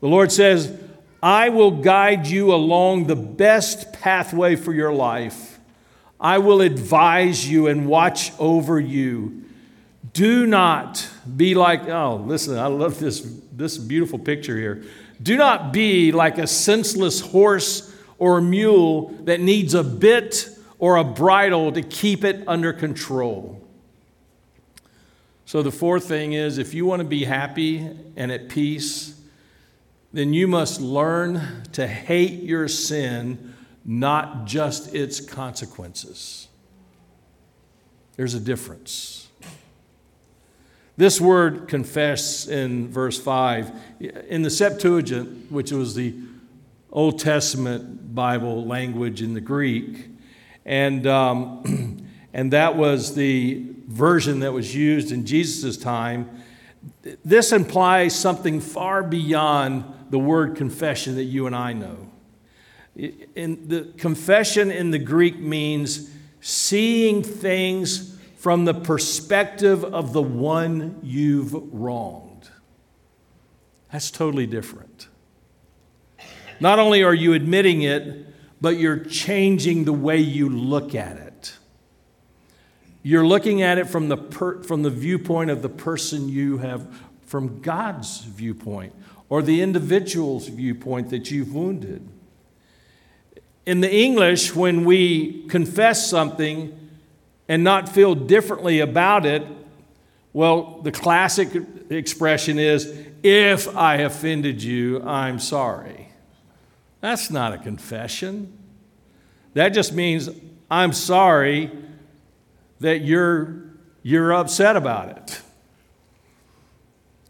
The 0.00 0.08
Lord 0.08 0.32
says, 0.32 0.80
I 1.22 1.50
will 1.50 1.72
guide 1.82 2.26
you 2.26 2.54
along 2.54 3.06
the 3.06 3.16
best 3.16 3.92
pathway 3.92 4.56
for 4.56 4.72
your 4.72 4.94
life. 4.94 5.60
I 6.18 6.38
will 6.38 6.62
advise 6.62 7.50
you 7.50 7.66
and 7.66 7.86
watch 7.86 8.32
over 8.38 8.80
you. 8.80 9.44
Do 10.14 10.46
not 10.46 11.06
be 11.36 11.54
like, 11.54 11.86
oh, 11.90 12.16
listen, 12.16 12.56
I 12.56 12.68
love 12.68 12.98
this, 12.98 13.20
this 13.52 13.76
beautiful 13.76 14.18
picture 14.18 14.56
here. 14.56 14.84
Do 15.22 15.36
not 15.36 15.72
be 15.72 16.12
like 16.12 16.38
a 16.38 16.46
senseless 16.46 17.20
horse 17.20 17.94
or 18.18 18.40
mule 18.40 19.08
that 19.24 19.40
needs 19.40 19.74
a 19.74 19.84
bit 19.84 20.48
or 20.78 20.96
a 20.96 21.04
bridle 21.04 21.72
to 21.72 21.82
keep 21.82 22.24
it 22.24 22.42
under 22.46 22.72
control. 22.72 23.60
So, 25.44 25.62
the 25.62 25.72
fourth 25.72 26.04
thing 26.04 26.32
is 26.32 26.58
if 26.58 26.74
you 26.74 26.86
want 26.86 27.00
to 27.00 27.08
be 27.08 27.24
happy 27.24 27.88
and 28.16 28.30
at 28.30 28.48
peace, 28.48 29.20
then 30.12 30.32
you 30.32 30.46
must 30.48 30.80
learn 30.80 31.64
to 31.72 31.86
hate 31.86 32.42
your 32.42 32.68
sin, 32.68 33.54
not 33.84 34.46
just 34.46 34.94
its 34.94 35.20
consequences. 35.20 36.48
There's 38.16 38.34
a 38.34 38.40
difference. 38.40 39.29
This 41.00 41.18
word 41.18 41.66
confess 41.66 42.46
in 42.46 42.90
verse 42.90 43.18
5, 43.18 43.72
in 44.28 44.42
the 44.42 44.50
Septuagint, 44.50 45.50
which 45.50 45.72
was 45.72 45.94
the 45.94 46.14
Old 46.92 47.18
Testament 47.18 48.14
Bible 48.14 48.66
language 48.66 49.22
in 49.22 49.32
the 49.32 49.40
Greek, 49.40 50.08
and, 50.66 51.06
um, 51.06 52.06
and 52.34 52.52
that 52.52 52.76
was 52.76 53.14
the 53.14 53.64
version 53.86 54.40
that 54.40 54.52
was 54.52 54.76
used 54.76 55.10
in 55.10 55.24
Jesus' 55.24 55.78
time. 55.78 56.28
This 57.24 57.50
implies 57.50 58.14
something 58.14 58.60
far 58.60 59.02
beyond 59.02 59.84
the 60.10 60.18
word 60.18 60.54
confession 60.54 61.14
that 61.14 61.24
you 61.24 61.46
and 61.46 61.56
I 61.56 61.72
know. 61.72 62.10
In 62.94 63.68
the 63.68 63.90
confession 63.96 64.70
in 64.70 64.90
the 64.90 64.98
Greek 64.98 65.38
means 65.38 66.10
seeing 66.42 67.22
things 67.22 68.09
from 68.40 68.64
the 68.64 68.72
perspective 68.72 69.84
of 69.84 70.14
the 70.14 70.22
one 70.22 70.98
you've 71.02 71.52
wronged. 71.52 72.48
That's 73.92 74.10
totally 74.10 74.46
different. 74.46 75.08
Not 76.58 76.78
only 76.78 77.02
are 77.02 77.12
you 77.12 77.34
admitting 77.34 77.82
it, 77.82 78.26
but 78.58 78.78
you're 78.78 79.04
changing 79.04 79.84
the 79.84 79.92
way 79.92 80.16
you 80.16 80.48
look 80.48 80.94
at 80.94 81.18
it. 81.18 81.58
You're 83.02 83.26
looking 83.26 83.60
at 83.60 83.76
it 83.76 83.90
from 83.90 84.08
the, 84.08 84.16
per, 84.16 84.62
from 84.62 84.84
the 84.84 84.90
viewpoint 84.90 85.50
of 85.50 85.60
the 85.60 85.68
person 85.68 86.30
you 86.30 86.56
have, 86.58 86.88
from 87.26 87.60
God's 87.60 88.22
viewpoint, 88.22 88.94
or 89.28 89.42
the 89.42 89.60
individual's 89.60 90.48
viewpoint 90.48 91.10
that 91.10 91.30
you've 91.30 91.54
wounded. 91.54 92.08
In 93.66 93.82
the 93.82 93.94
English, 93.94 94.54
when 94.54 94.86
we 94.86 95.46
confess 95.48 96.08
something, 96.08 96.79
and 97.50 97.64
not 97.64 97.88
feel 97.88 98.14
differently 98.14 98.78
about 98.78 99.26
it, 99.26 99.44
Well, 100.32 100.80
the 100.82 100.92
classic 100.92 101.48
expression 101.90 102.60
is, 102.60 102.86
if 103.24 103.76
I 103.76 103.96
offended 103.96 104.62
you, 104.62 105.02
I'm 105.02 105.40
sorry. 105.40 106.08
That's 107.00 107.30
not 107.30 107.52
a 107.52 107.58
confession. 107.58 108.56
That 109.54 109.70
just 109.70 109.92
means 109.92 110.30
I'm 110.70 110.92
sorry 110.92 111.72
that 112.78 113.00
you're, 113.00 113.64
you're 114.04 114.32
upset 114.32 114.76
about 114.76 115.08
it. 115.08 115.40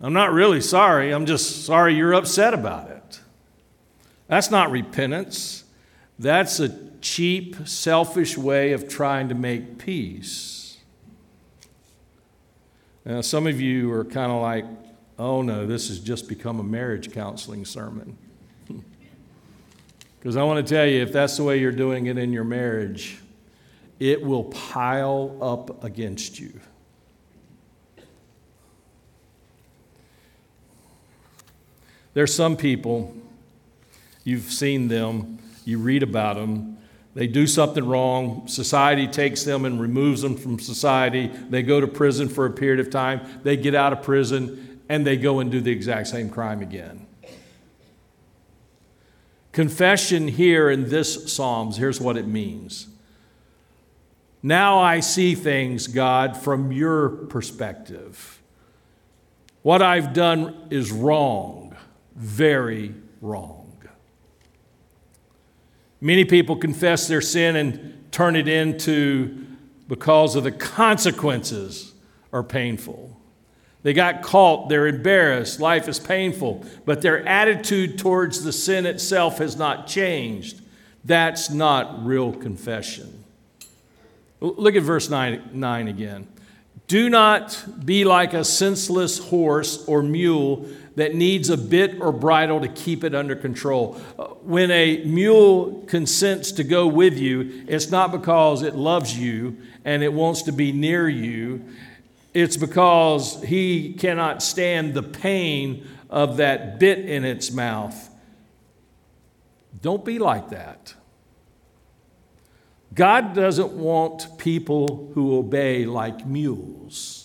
I'm 0.03 0.13
not 0.13 0.33
really 0.33 0.61
sorry, 0.61 1.13
I'm 1.13 1.25
just 1.25 1.65
sorry 1.65 1.95
you're 1.95 2.13
upset 2.13 2.53
about 2.53 2.91
it. 2.91 3.21
That's 4.29 4.51
not 4.51 4.71
repentance. 4.71 5.65
That's 6.21 6.61
a 6.61 6.69
cheap, 7.01 7.67
selfish 7.67 8.37
way 8.37 8.73
of 8.73 8.91
trying 8.91 9.31
to 9.31 9.35
make 9.35 9.79
peace. 9.79 10.77
Now, 13.07 13.23
some 13.23 13.47
of 13.47 13.59
you 13.59 13.91
are 13.91 14.05
kind 14.05 14.31
of 14.31 14.43
like, 14.43 14.67
oh 15.19 15.41
no, 15.41 15.67
this 15.67 15.89
has 15.89 15.99
just 15.99 16.29
become 16.29 16.61
a 16.61 16.63
marriage 16.63 17.11
counseling 17.13 17.65
sermon. 17.65 18.19
Because 20.19 20.37
I 20.37 20.43
want 20.43 20.67
to 20.67 20.75
tell 20.75 20.85
you, 20.85 21.01
if 21.01 21.15
that's 21.15 21.39
the 21.39 21.45
way 21.45 21.59
you're 21.59 21.73
doing 21.73 22.05
it 22.05 22.19
in 22.19 22.31
your 22.31 22.45
marriage, 22.45 23.17
it 23.99 24.21
will 24.23 24.45
pile 24.45 25.35
up 25.41 25.83
against 25.83 26.39
you. 26.39 26.61
There's 32.13 32.35
some 32.35 32.59
people, 32.59 33.17
you've 34.23 34.53
seen 34.53 34.89
them, 34.89 35.40
you 35.71 35.79
read 35.79 36.03
about 36.03 36.37
them, 36.37 36.77
they 37.15 37.27
do 37.27 37.47
something 37.47 37.85
wrong, 37.85 38.47
society 38.47 39.07
takes 39.07 39.43
them 39.43 39.65
and 39.65 39.81
removes 39.81 40.23
them 40.23 40.37
from 40.37 40.59
society. 40.59 41.27
They 41.27 41.63
go 41.63 41.81
to 41.81 41.89
prison 41.89 42.29
for 42.29 42.47
a 42.47 42.51
period 42.51 42.81
of 42.81 42.91
time, 42.91 43.41
they 43.43 43.57
get 43.57 43.75
out 43.75 43.93
of 43.93 44.03
prison, 44.03 44.81
and 44.89 45.07
they 45.07 45.17
go 45.17 45.41
and 45.41 45.51
do 45.51 45.61
the 45.61 45.73
exact 45.73 46.09
same 46.09 46.29
crime 46.31 46.63
again. 46.63 47.07
Confession 49.53 50.29
here 50.29 50.71
in 50.71 50.89
this 50.89 51.33
Psalms, 51.33 51.77
here's 51.77 52.01
what 52.01 52.17
it 52.17 52.27
means. 52.27 52.87
Now 54.43 54.79
I 54.79 55.01
see 55.01 55.35
things, 55.35 55.87
God, 55.87 56.37
from 56.37 56.73
your 56.73 57.09
perspective. 57.09 58.41
What 59.63 59.83
I've 59.83 60.15
done 60.15 60.69
is 60.71 60.91
wrong, 60.91 61.77
very 62.15 62.95
wrong. 63.21 63.60
Many 66.01 66.25
people 66.25 66.57
confess 66.57 67.07
their 67.09 67.21
sin 67.21 67.57
and 67.57 68.11
turn 68.11 68.37
it 68.37 68.49
into 68.49 69.47
because 69.89 70.37
of 70.37 70.45
the 70.45 70.53
consequences 70.53 71.93
are 72.33 72.43
painful. 72.43 73.17
They 73.83 73.93
got 73.93 74.23
caught, 74.23 74.69
they're 74.69 74.87
embarrassed, 74.87 75.59
life 75.59 75.89
is 75.89 75.99
painful, 75.99 76.65
but 76.85 77.01
their 77.01 77.27
attitude 77.27 77.99
towards 77.99 78.45
the 78.45 78.53
sin 78.53 78.85
itself 78.87 79.39
has 79.39 79.57
not 79.57 79.87
changed. 79.87 80.61
That's 81.05 81.51
not 81.51 82.05
real 82.05 82.33
confession. 82.33 83.25
Look 84.41 84.77
at 84.77 84.83
verse 84.83 85.09
9, 85.09 85.51
9 85.53 85.89
again. 85.89 86.29
Do 86.89 87.09
not 87.09 87.65
be 87.85 88.05
like 88.05 88.35
a 88.35 88.45
senseless 88.45 89.19
horse 89.19 89.87
or 89.87 90.03
mule 90.03 90.67
that 91.01 91.15
needs 91.15 91.49
a 91.49 91.57
bit 91.57 92.01
or 92.01 92.13
bridle 92.13 92.61
to 92.61 92.69
keep 92.69 93.05
it 93.05 93.15
under 93.15 93.35
control. 93.35 93.99
Uh, 94.19 94.27
when 94.43 94.71
a 94.71 95.03
mule 95.05 95.83
consents 95.87 96.53
to 96.53 96.65
go 96.65 96.87
with 96.87 97.19
you, 97.19 97.65
it's 97.67 97.91
not 97.91 98.13
because 98.13 98.63
it 98.63 98.75
loves 98.75 99.19
you 99.19 99.57
and 99.85 100.03
it 100.03 100.13
wants 100.13 100.43
to 100.43 100.53
be 100.53 100.73
near 100.73 101.09
you. 101.09 101.65
It's 102.35 102.57
because 102.57 103.43
he 103.43 103.95
cannot 103.95 104.43
stand 104.43 104.95
the 104.95 105.03
pain 105.03 105.89
of 106.11 106.37
that 106.37 106.79
bit 106.79 106.99
in 106.99 107.25
its 107.25 107.51
mouth. 107.51 108.09
Don't 109.81 110.05
be 110.05 110.19
like 110.19 110.51
that. 110.51 110.95
God 112.93 113.35
doesn't 113.35 113.73
want 113.73 114.37
people 114.37 115.13
who 115.15 115.39
obey 115.39 115.87
like 115.87 116.27
mules. 116.27 117.20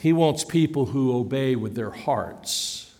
He 0.00 0.12
wants 0.12 0.44
people 0.44 0.86
who 0.86 1.16
obey 1.16 1.56
with 1.56 1.74
their 1.74 1.90
hearts. 1.90 2.94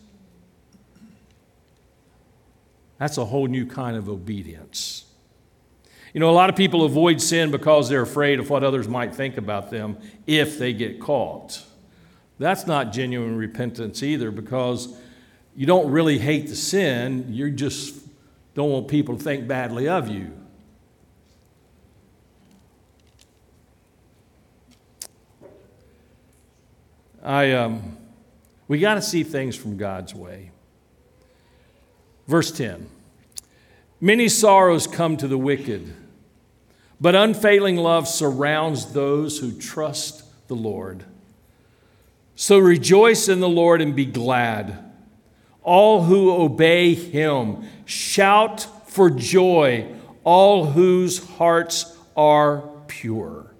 That's 2.98 3.18
a 3.18 3.24
whole 3.24 3.46
new 3.46 3.66
kind 3.66 3.96
of 3.96 4.08
obedience. 4.08 5.04
You 6.12 6.20
know, 6.20 6.30
a 6.30 6.32
lot 6.32 6.50
of 6.50 6.56
people 6.56 6.84
avoid 6.84 7.20
sin 7.20 7.52
because 7.52 7.88
they're 7.88 8.02
afraid 8.02 8.40
of 8.40 8.50
what 8.50 8.64
others 8.64 8.88
might 8.88 9.14
think 9.14 9.36
about 9.36 9.70
them 9.70 9.98
if 10.26 10.58
they 10.58 10.72
get 10.72 10.98
caught. 10.98 11.62
That's 12.38 12.66
not 12.66 12.92
genuine 12.92 13.36
repentance 13.36 14.02
either 14.02 14.30
because 14.30 14.96
you 15.54 15.66
don't 15.66 15.90
really 15.90 16.18
hate 16.18 16.48
the 16.48 16.56
sin, 16.56 17.26
you 17.28 17.50
just 17.50 17.94
don't 18.54 18.70
want 18.70 18.88
people 18.88 19.16
to 19.16 19.22
think 19.22 19.46
badly 19.46 19.88
of 19.88 20.08
you. 20.08 20.32
I, 27.28 27.52
um, 27.52 27.98
we 28.68 28.78
got 28.78 28.94
to 28.94 29.02
see 29.02 29.22
things 29.22 29.54
from 29.54 29.76
God's 29.76 30.14
way. 30.14 30.50
Verse 32.26 32.50
10 32.50 32.88
Many 34.00 34.30
sorrows 34.30 34.86
come 34.86 35.18
to 35.18 35.28
the 35.28 35.36
wicked, 35.36 35.94
but 36.98 37.14
unfailing 37.14 37.76
love 37.76 38.08
surrounds 38.08 38.94
those 38.94 39.40
who 39.40 39.52
trust 39.52 40.24
the 40.48 40.56
Lord. 40.56 41.04
So 42.34 42.58
rejoice 42.58 43.28
in 43.28 43.40
the 43.40 43.48
Lord 43.48 43.82
and 43.82 43.94
be 43.94 44.06
glad. 44.06 44.90
All 45.62 46.04
who 46.04 46.30
obey 46.30 46.94
him, 46.94 47.68
shout 47.84 48.66
for 48.86 49.10
joy, 49.10 49.86
all 50.24 50.64
whose 50.64 51.28
hearts 51.32 51.94
are 52.16 52.62
pure. 52.86 53.54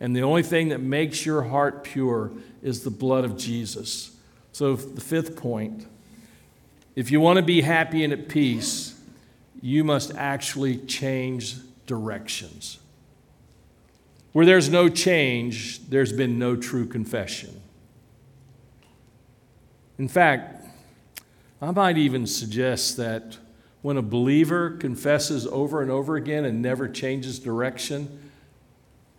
And 0.00 0.16
the 0.16 0.22
only 0.22 0.42
thing 0.42 0.70
that 0.70 0.80
makes 0.80 1.26
your 1.26 1.42
heart 1.42 1.84
pure 1.84 2.32
is 2.64 2.82
the 2.82 2.90
blood 2.90 3.24
of 3.24 3.36
Jesus. 3.36 4.16
So, 4.50 4.74
the 4.74 5.00
fifth 5.00 5.36
point 5.36 5.86
if 6.96 7.10
you 7.10 7.20
want 7.20 7.38
to 7.38 7.42
be 7.42 7.60
happy 7.60 8.04
and 8.04 8.12
at 8.12 8.28
peace, 8.28 8.94
you 9.60 9.82
must 9.82 10.14
actually 10.14 10.76
change 10.78 11.56
directions. 11.86 12.78
Where 14.32 14.46
there's 14.46 14.68
no 14.68 14.88
change, 14.88 15.88
there's 15.88 16.12
been 16.12 16.38
no 16.38 16.54
true 16.54 16.86
confession. 16.86 17.60
In 19.98 20.06
fact, 20.08 20.66
I 21.60 21.70
might 21.72 21.98
even 21.98 22.26
suggest 22.26 22.96
that 22.96 23.38
when 23.82 23.96
a 23.96 24.02
believer 24.02 24.70
confesses 24.70 25.46
over 25.46 25.82
and 25.82 25.90
over 25.90 26.16
again 26.16 26.44
and 26.44 26.62
never 26.62 26.88
changes 26.88 27.38
direction, 27.38 28.30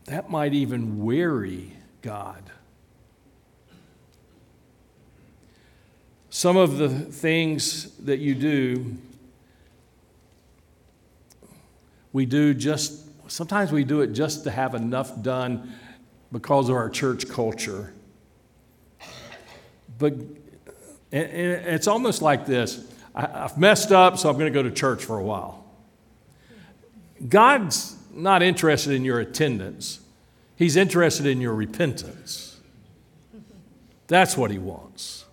that 0.05 0.29
might 0.29 0.53
even 0.53 1.03
weary 1.03 1.73
God. 2.01 2.51
Some 6.35 6.57
of 6.57 6.77
the 6.77 6.89
things 6.89 7.91
that 7.99 8.19
you 8.19 8.35
do, 8.35 8.97
we 12.11 12.25
do 12.25 12.53
just, 12.53 13.05
sometimes 13.31 13.71
we 13.71 13.85
do 13.85 14.01
it 14.01 14.07
just 14.07 14.43
to 14.43 14.51
have 14.51 14.75
enough 14.75 15.21
done 15.21 15.73
because 16.33 16.67
of 16.67 16.75
our 16.75 16.89
church 16.89 17.29
culture. 17.29 17.93
But 19.97 20.15
it's 21.09 21.87
almost 21.87 22.21
like 22.21 22.45
this 22.45 22.85
I've 23.15 23.57
messed 23.57 23.93
up, 23.93 24.17
so 24.17 24.27
I'm 24.27 24.37
going 24.37 24.51
to 24.51 24.59
go 24.59 24.67
to 24.67 24.75
church 24.75 25.05
for 25.05 25.17
a 25.17 25.23
while. 25.23 25.63
God's 27.29 27.95
not 28.13 28.43
interested 28.43 28.91
in 28.91 29.05
your 29.05 29.21
attendance, 29.21 30.01
He's 30.57 30.75
interested 30.75 31.27
in 31.27 31.39
your 31.39 31.55
repentance. 31.55 32.59
That's 34.07 34.35
what 34.35 34.51
He 34.51 34.57
wants. 34.57 35.25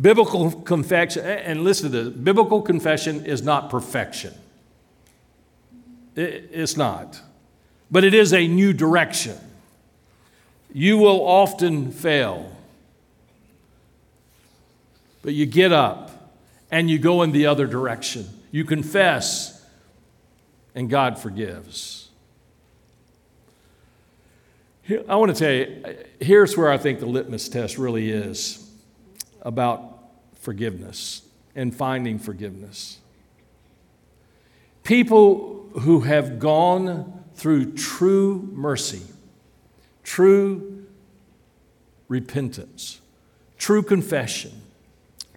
Biblical 0.00 0.52
confession, 0.52 1.24
and 1.24 1.64
listen 1.64 1.90
to 1.90 2.04
this 2.04 2.14
biblical 2.16 2.62
confession 2.62 3.26
is 3.26 3.42
not 3.42 3.68
perfection. 3.68 4.32
It's 6.14 6.76
not. 6.76 7.20
But 7.90 8.04
it 8.04 8.14
is 8.14 8.32
a 8.32 8.46
new 8.46 8.72
direction. 8.72 9.36
You 10.72 10.98
will 10.98 11.26
often 11.26 11.90
fail, 11.90 12.54
but 15.22 15.34
you 15.34 15.46
get 15.46 15.72
up 15.72 16.34
and 16.70 16.90
you 16.90 16.98
go 16.98 17.22
in 17.22 17.32
the 17.32 17.46
other 17.46 17.66
direction. 17.66 18.28
You 18.50 18.64
confess, 18.64 19.64
and 20.74 20.90
God 20.90 21.18
forgives. 21.18 22.08
I 25.08 25.16
want 25.16 25.34
to 25.34 25.38
tell 25.38 25.52
you, 25.52 25.96
here's 26.20 26.56
where 26.56 26.70
I 26.70 26.78
think 26.78 27.00
the 27.00 27.06
litmus 27.06 27.48
test 27.48 27.78
really 27.78 28.10
is 28.10 28.67
about 29.48 29.98
forgiveness 30.34 31.22
and 31.56 31.74
finding 31.74 32.18
forgiveness. 32.18 32.98
People 34.84 35.70
who 35.80 36.00
have 36.00 36.38
gone 36.38 37.24
through 37.34 37.72
true 37.72 38.46
mercy, 38.52 39.00
true 40.04 40.86
repentance, 42.08 43.00
true 43.56 43.82
confession, 43.82 44.52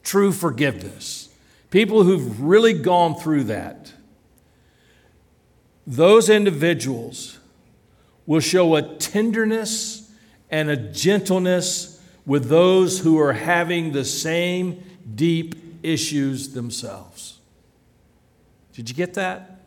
true 0.03 0.33
forgiveness. 0.33 1.29
People 1.69 2.03
who've 2.03 2.41
really 2.41 2.73
gone 2.73 3.15
through 3.15 3.45
that, 3.45 3.93
those 5.87 6.29
individuals 6.29 7.39
will 8.25 8.41
show 8.41 8.75
a 8.75 8.81
tenderness 8.81 10.11
and 10.49 10.69
a 10.69 10.75
gentleness 10.75 12.00
with 12.25 12.49
those 12.49 12.99
who 12.99 13.19
are 13.19 13.33
having 13.33 13.91
the 13.91 14.05
same 14.05 14.83
deep 15.15 15.55
issues 15.83 16.49
themselves. 16.49 17.39
Did 18.73 18.89
you 18.89 18.95
get 18.95 19.15
that? 19.15 19.61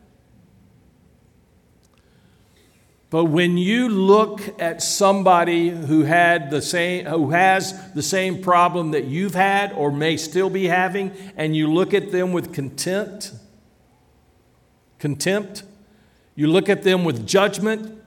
But 3.09 3.25
when 3.25 3.57
you 3.57 3.87
look 3.87 4.41
at 4.59 4.81
somebody 4.81 5.69
who 5.69 6.03
had 6.03 6.49
the 6.49 6.61
same 6.61 7.05
who 7.05 7.29
has 7.29 7.93
the 7.93 8.01
same 8.01 8.41
problem 8.41 8.91
that 8.91 9.05
you've 9.05 9.35
had 9.35 9.71
or 9.73 9.91
may 9.91 10.17
still 10.17 10.49
be 10.49 10.65
having 10.65 11.11
and 11.37 11.55
you 11.55 11.71
look 11.71 11.93
at 11.93 12.11
them 12.11 12.33
with 12.33 12.51
contempt 12.51 13.31
contempt 14.99 15.63
you 16.35 16.47
look 16.47 16.67
at 16.67 16.83
them 16.83 17.05
with 17.05 17.25
judgment 17.25 18.01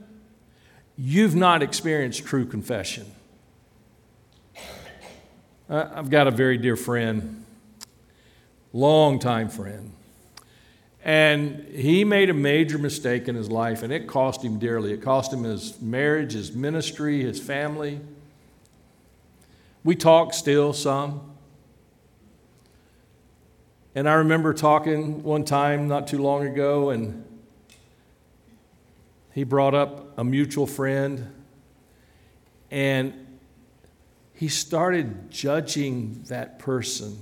you've 0.98 1.36
not 1.36 1.62
experienced 1.62 2.26
true 2.26 2.44
confession. 2.44 3.06
Uh, 5.68 5.86
I've 5.94 6.08
got 6.08 6.26
a 6.26 6.30
very 6.30 6.56
dear 6.56 6.76
friend, 6.76 7.44
longtime 8.72 9.50
friend, 9.50 9.92
and 11.04 11.62
he 11.74 12.04
made 12.04 12.30
a 12.30 12.34
major 12.34 12.78
mistake 12.78 13.28
in 13.28 13.34
his 13.34 13.50
life, 13.50 13.82
and 13.82 13.92
it 13.92 14.06
cost 14.06 14.42
him 14.42 14.58
dearly. 14.58 14.94
It 14.94 15.02
cost 15.02 15.30
him 15.30 15.42
his 15.42 15.78
marriage, 15.82 16.32
his 16.32 16.52
ministry, 16.52 17.20
his 17.20 17.38
family. 17.38 18.00
We 19.84 19.94
talk 19.94 20.32
still 20.32 20.72
some. 20.72 21.32
And 23.94 24.08
I 24.08 24.14
remember 24.14 24.54
talking 24.54 25.22
one 25.22 25.44
time 25.44 25.86
not 25.86 26.08
too 26.08 26.22
long 26.22 26.46
ago, 26.46 26.88
and 26.88 27.26
he 29.34 29.44
brought 29.44 29.74
up 29.74 30.18
a 30.18 30.24
mutual 30.24 30.66
friend, 30.66 31.30
and 32.70 33.27
he 34.38 34.46
started 34.46 35.32
judging 35.32 36.22
that 36.28 36.60
person 36.60 37.18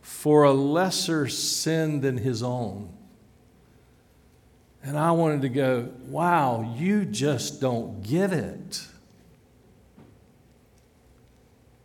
for 0.00 0.44
a 0.44 0.50
lesser 0.50 1.28
sin 1.28 2.00
than 2.00 2.16
his 2.16 2.42
own. 2.42 2.88
And 4.82 4.96
I 4.96 5.10
wanted 5.10 5.42
to 5.42 5.50
go, 5.50 5.90
wow, 6.06 6.74
you 6.78 7.04
just 7.04 7.60
don't 7.60 8.02
get 8.02 8.32
it. 8.32 8.86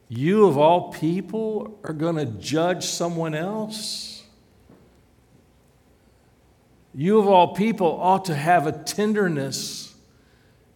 You, 0.07 0.45
of 0.45 0.57
all 0.57 0.93
people, 0.93 1.77
are 1.83 1.93
going 1.93 2.15
to 2.15 2.25
judge 2.25 2.85
someone 2.85 3.35
else? 3.35 4.23
You, 6.95 7.19
of 7.19 7.27
all 7.27 7.53
people, 7.53 7.99
ought 7.99 8.23
to 8.25 8.35
have 8.35 8.65
a 8.65 8.71
tenderness 8.71 9.93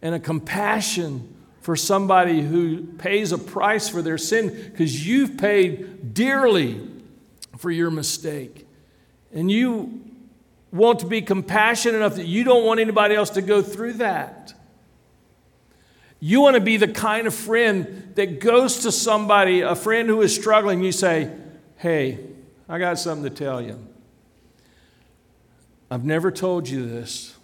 and 0.01 0.13
a 0.13 0.19
compassion 0.19 1.35
for 1.67 1.75
somebody 1.75 2.39
who 2.39 2.81
pays 2.97 3.33
a 3.33 3.37
price 3.37 3.89
for 3.89 4.01
their 4.01 4.17
sin 4.17 4.47
because 4.71 5.05
you've 5.05 5.35
paid 5.37 6.13
dearly 6.13 6.79
for 7.57 7.69
your 7.69 7.91
mistake. 7.91 8.65
And 9.33 9.51
you 9.51 9.99
want 10.71 10.99
to 10.99 11.05
be 11.05 11.21
compassionate 11.21 11.95
enough 11.95 12.15
that 12.15 12.25
you 12.25 12.45
don't 12.45 12.63
want 12.63 12.79
anybody 12.79 13.15
else 13.15 13.31
to 13.31 13.41
go 13.41 13.61
through 13.61 13.95
that. 13.95 14.53
You 16.21 16.39
want 16.39 16.55
to 16.55 16.61
be 16.61 16.77
the 16.77 16.87
kind 16.87 17.27
of 17.27 17.35
friend 17.35 18.13
that 18.15 18.39
goes 18.39 18.83
to 18.83 18.91
somebody, 18.93 19.59
a 19.59 19.75
friend 19.75 20.07
who 20.07 20.21
is 20.21 20.33
struggling, 20.33 20.81
you 20.81 20.93
say, 20.93 21.29
Hey, 21.75 22.17
I 22.69 22.79
got 22.79 22.97
something 22.97 23.29
to 23.29 23.29
tell 23.29 23.61
you. 23.61 23.77
I've 25.91 26.05
never 26.05 26.31
told 26.31 26.69
you 26.69 26.87
this, 26.87 27.35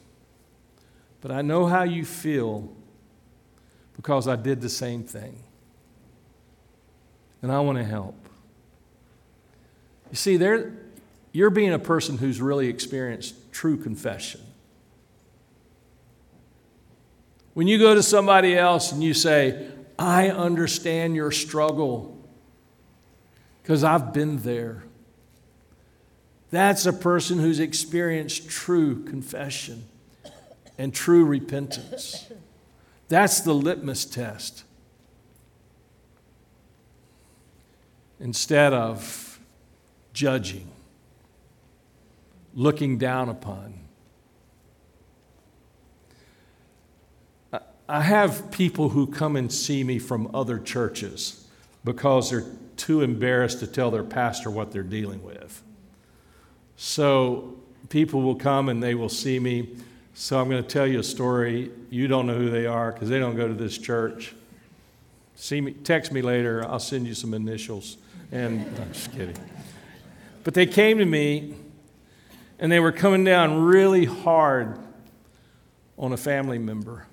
but 1.20 1.30
I 1.30 1.42
know 1.42 1.66
how 1.66 1.84
you 1.84 2.06
feel 2.06 2.74
because 3.96 4.28
I 4.28 4.36
did 4.36 4.62
the 4.62 4.70
same 4.70 5.04
thing. 5.04 5.44
And 7.42 7.52
I 7.52 7.60
want 7.60 7.78
to 7.78 7.84
help. 7.84 8.16
You 10.10 10.16
see, 10.16 10.38
there, 10.38 10.74
you're 11.32 11.50
being 11.50 11.74
a 11.74 11.80
person 11.80 12.18
who's 12.18 12.40
really 12.42 12.68
experienced 12.68 13.52
true 13.52 13.78
confession. 13.78 14.42
When 17.54 17.68
you 17.68 17.78
go 17.78 17.94
to 17.94 18.04
somebody 18.04 18.58
else 18.58 18.92
and 18.92 19.04
you 19.04 19.14
say, 19.14 19.68
I 19.98 20.30
understand 20.30 21.16
your 21.16 21.32
struggle 21.32 22.18
because 23.62 23.84
I've 23.84 24.14
been 24.14 24.38
there. 24.40 24.84
That's 26.52 26.86
a 26.86 26.94
person 26.94 27.40
who's 27.40 27.60
experienced 27.60 28.50
true 28.50 29.04
confession 29.04 29.86
and 30.78 30.94
true 30.94 31.26
repentance. 31.26 32.28
That's 33.10 33.42
the 33.42 33.54
litmus 33.54 34.06
test. 34.06 34.64
Instead 38.20 38.74
of 38.74 39.40
judging, 40.14 40.68
looking 42.54 42.98
down 42.98 43.30
upon. 43.30 43.74
I 47.90 48.02
have 48.02 48.50
people 48.50 48.90
who 48.90 49.08
come 49.08 49.36
and 49.36 49.52
see 49.52 49.84
me 49.84 50.00
from 50.00 50.34
other 50.34 50.58
churches 50.58 51.48
because 51.84 52.30
they're 52.30 52.46
too 52.78 53.02
embarrassed 53.02 53.60
to 53.60 53.68
tell 53.68 53.92
their 53.92 54.04
pastor 54.04 54.50
what 54.50 54.72
they're 54.72 54.84
dealing 54.84 55.22
with. 55.22 55.62
So 56.78 57.58
people 57.90 58.22
will 58.22 58.36
come 58.36 58.70
and 58.70 58.82
they 58.82 58.96
will 58.96 59.10
see 59.10 59.40
me. 59.40 59.76
So 60.14 60.40
I'm 60.40 60.50
going 60.50 60.62
to 60.62 60.70
tell 60.70 60.86
you 60.86 61.00
a 61.00 61.04
story. 61.04 61.72
You 61.90 62.08
don't 62.08 62.28
know 62.28 62.38
who 62.38 62.50
they 62.50 62.66
are 62.66 62.92
because 62.92 63.10
they 63.10 63.20
don't 63.20 63.36
go 63.36 63.48
to 63.48 63.54
this 63.54 63.78
church. 63.78 64.34
See 65.36 65.60
me, 65.60 65.72
text 65.74 66.12
me 66.12 66.22
later. 66.22 66.64
I'll 66.68 66.80
send 66.80 67.08
you 67.08 67.16
some 67.16 67.34
initials. 67.34 67.98
And 68.32 68.62
I'm 68.82 68.94
just 68.94 69.12
kidding. 69.12 69.38
But 70.44 70.54
they 70.54 70.66
came 70.66 71.00
to 71.00 71.06
me 71.06 71.56
and 72.60 72.72
they 72.72 72.80
were 72.80 72.92
coming 72.92 73.24
down 73.24 73.64
really 73.64 74.06
hard 74.06 74.78
on 75.98 76.14
a 76.14 76.18
family 76.18 76.60
member. 76.60 77.08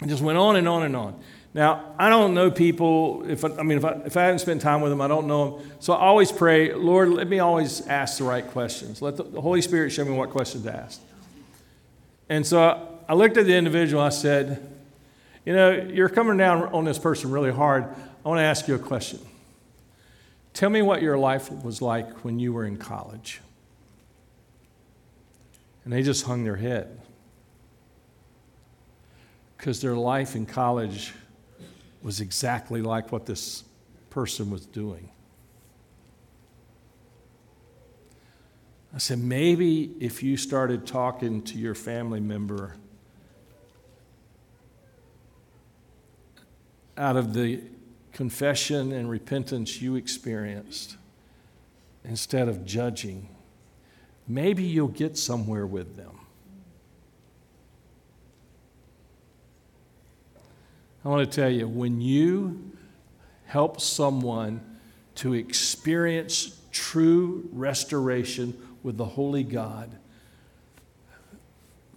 And 0.00 0.08
just 0.08 0.22
went 0.22 0.38
on 0.38 0.56
and 0.56 0.68
on 0.68 0.84
and 0.84 0.96
on. 0.96 1.20
Now, 1.54 1.94
I 1.98 2.08
don't 2.08 2.32
know 2.32 2.50
people, 2.50 3.24
if 3.28 3.44
I, 3.44 3.48
I 3.56 3.62
mean, 3.62 3.78
if 3.78 3.84
I, 3.84 3.92
if 4.06 4.16
I 4.16 4.22
haven't 4.22 4.38
spent 4.38 4.62
time 4.62 4.80
with 4.80 4.90
them, 4.90 5.00
I 5.00 5.08
don't 5.08 5.26
know 5.26 5.58
them. 5.58 5.72
So 5.80 5.92
I 5.92 6.06
always 6.06 6.32
pray, 6.32 6.72
Lord, 6.72 7.10
let 7.10 7.28
me 7.28 7.40
always 7.40 7.86
ask 7.88 8.18
the 8.18 8.24
right 8.24 8.46
questions. 8.46 9.02
Let 9.02 9.16
the, 9.16 9.24
the 9.24 9.40
Holy 9.40 9.60
Spirit 9.60 9.90
show 9.90 10.04
me 10.04 10.12
what 10.12 10.30
questions 10.30 10.64
to 10.64 10.74
ask. 10.74 11.00
And 12.28 12.46
so 12.46 13.00
I, 13.08 13.14
looked 13.14 13.36
at 13.36 13.46
the 13.46 13.54
individual, 13.54 14.02
I 14.02 14.08
said, 14.08 14.70
You 15.44 15.52
know, 15.52 15.70
you're 15.70 16.08
coming 16.08 16.36
down 16.36 16.64
on 16.72 16.84
this 16.84 16.98
person 16.98 17.30
really 17.30 17.52
hard. 17.52 17.84
I 18.24 18.28
want 18.28 18.38
to 18.38 18.44
ask 18.44 18.68
you 18.68 18.74
a 18.74 18.78
question. 18.78 19.20
Tell 20.54 20.70
me 20.70 20.82
what 20.82 21.02
your 21.02 21.18
life 21.18 21.50
was 21.50 21.82
like 21.82 22.24
when 22.24 22.38
you 22.38 22.52
were 22.52 22.64
in 22.64 22.76
college. 22.76 23.40
And 25.84 25.92
they 25.92 26.02
just 26.02 26.24
hung 26.24 26.44
their 26.44 26.56
head 26.56 27.00
because 29.56 29.80
their 29.80 29.94
life 29.94 30.34
in 30.34 30.46
college 30.46 31.12
was 32.02 32.20
exactly 32.20 32.82
like 32.82 33.12
what 33.12 33.26
this 33.26 33.64
person 34.10 34.50
was 34.50 34.66
doing. 34.66 35.08
I 38.94 38.98
said, 38.98 39.18
maybe 39.18 39.92
if 40.00 40.22
you 40.22 40.36
started 40.36 40.86
talking 40.86 41.42
to 41.44 41.58
your 41.58 41.74
family 41.74 42.20
member 42.20 42.76
out 46.98 47.16
of 47.16 47.32
the 47.32 47.62
confession 48.12 48.92
and 48.92 49.08
repentance 49.08 49.80
you 49.80 49.96
experienced, 49.96 50.96
instead 52.04 52.48
of 52.48 52.66
judging, 52.66 53.28
maybe 54.28 54.62
you'll 54.62 54.88
get 54.88 55.16
somewhere 55.16 55.66
with 55.66 55.96
them. 55.96 56.18
I 61.04 61.08
want 61.08 61.28
to 61.28 61.34
tell 61.40 61.50
you 61.50 61.66
when 61.66 62.00
you 62.02 62.72
help 63.46 63.80
someone 63.80 64.60
to 65.16 65.32
experience 65.32 66.58
true 66.70 67.48
restoration 67.52 68.56
with 68.82 68.96
the 68.96 69.04
Holy 69.04 69.42
God, 69.42 69.90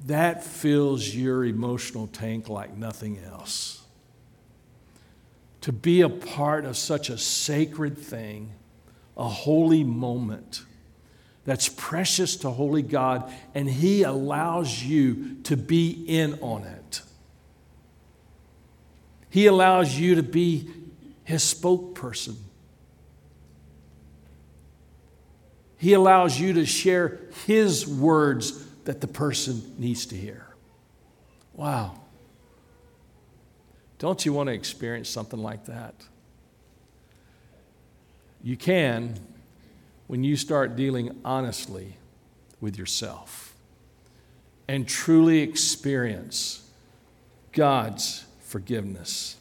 that 0.05 0.43
fills 0.43 1.15
your 1.15 1.45
emotional 1.45 2.07
tank 2.07 2.47
like 2.47 2.77
nothing 2.77 3.19
else. 3.19 3.81
To 5.61 5.71
be 5.71 6.01
a 6.01 6.09
part 6.09 6.65
of 6.65 6.77
such 6.77 7.09
a 7.09 7.17
sacred 7.17 7.97
thing, 7.97 8.51
a 9.17 9.27
holy 9.27 9.83
moment 9.83 10.63
that's 11.45 11.69
precious 11.69 12.35
to 12.37 12.49
Holy 12.49 12.81
God, 12.81 13.31
and 13.53 13.69
He 13.69 14.03
allows 14.03 14.83
you 14.83 15.37
to 15.43 15.55
be 15.55 15.89
in 16.07 16.39
on 16.41 16.63
it. 16.63 17.01
He 19.29 19.47
allows 19.47 19.97
you 19.97 20.15
to 20.15 20.23
be 20.23 20.69
His 21.23 21.41
spokesperson. 21.41 22.35
He 25.85 25.93
allows 25.93 26.39
you 26.39 26.53
to 26.53 26.65
share 26.65 27.19
His 27.45 27.85
words 27.85 28.65
that 28.85 29.01
the 29.01 29.07
person 29.07 29.75
needs 29.77 30.07
to 30.07 30.15
hear. 30.15 30.47
Wow. 31.53 31.99
Don't 33.99 34.25
you 34.25 34.33
want 34.33 34.47
to 34.47 34.53
experience 34.53 35.09
something 35.09 35.39
like 35.39 35.65
that? 35.65 35.93
You 38.41 38.57
can 38.57 39.19
when 40.07 40.23
you 40.23 40.37
start 40.37 40.75
dealing 40.75 41.21
honestly 41.23 41.97
with 42.59 42.79
yourself 42.79 43.53
and 44.67 44.87
truly 44.87 45.41
experience 45.41 46.67
God's 47.51 48.25
forgiveness. 48.39 49.35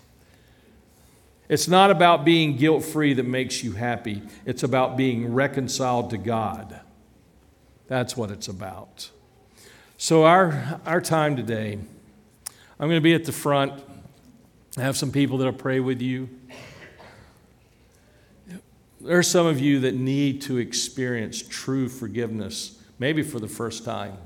It's 1.49 1.69
not 1.69 1.91
about 1.91 2.25
being 2.25 2.57
guilt 2.57 2.85
free 2.85 3.13
that 3.15 3.27
makes 3.27 3.63
you 3.63 3.73
happy, 3.73 4.23
it's 4.47 4.63
about 4.63 4.97
being 4.97 5.33
reconciled 5.33 6.11
to 6.11 6.19
God. 6.19 6.81
That's 7.87 8.17
what 8.17 8.31
it's 8.31 8.49
about. 8.49 9.11
So, 9.99 10.25
our, 10.25 10.81
our 10.87 11.01
time 11.01 11.37
today, 11.37 11.79
I'm 12.79 12.89
going 12.89 12.97
to 12.97 13.01
be 13.01 13.15
at 13.15 13.25
the 13.25 13.33
front. 13.33 13.73
I 14.77 14.81
have 14.81 14.97
some 14.97 15.13
people 15.13 15.39
that'll 15.39 15.53
pray 15.53 15.81
with 15.81 16.03
you. 16.03 16.29
There 19.01 19.19
are 19.19 19.23
some 19.23 19.47
of 19.47 19.61
you 19.61 19.81
that 19.81 19.95
need 19.95 20.41
to 20.43 20.57
experience 20.57 21.43
true 21.43 21.91
forgiveness, 21.91 22.79
maybe 22.99 23.23
for 23.23 23.39
the 23.39 23.49
first 23.49 23.85
time. 23.85 24.17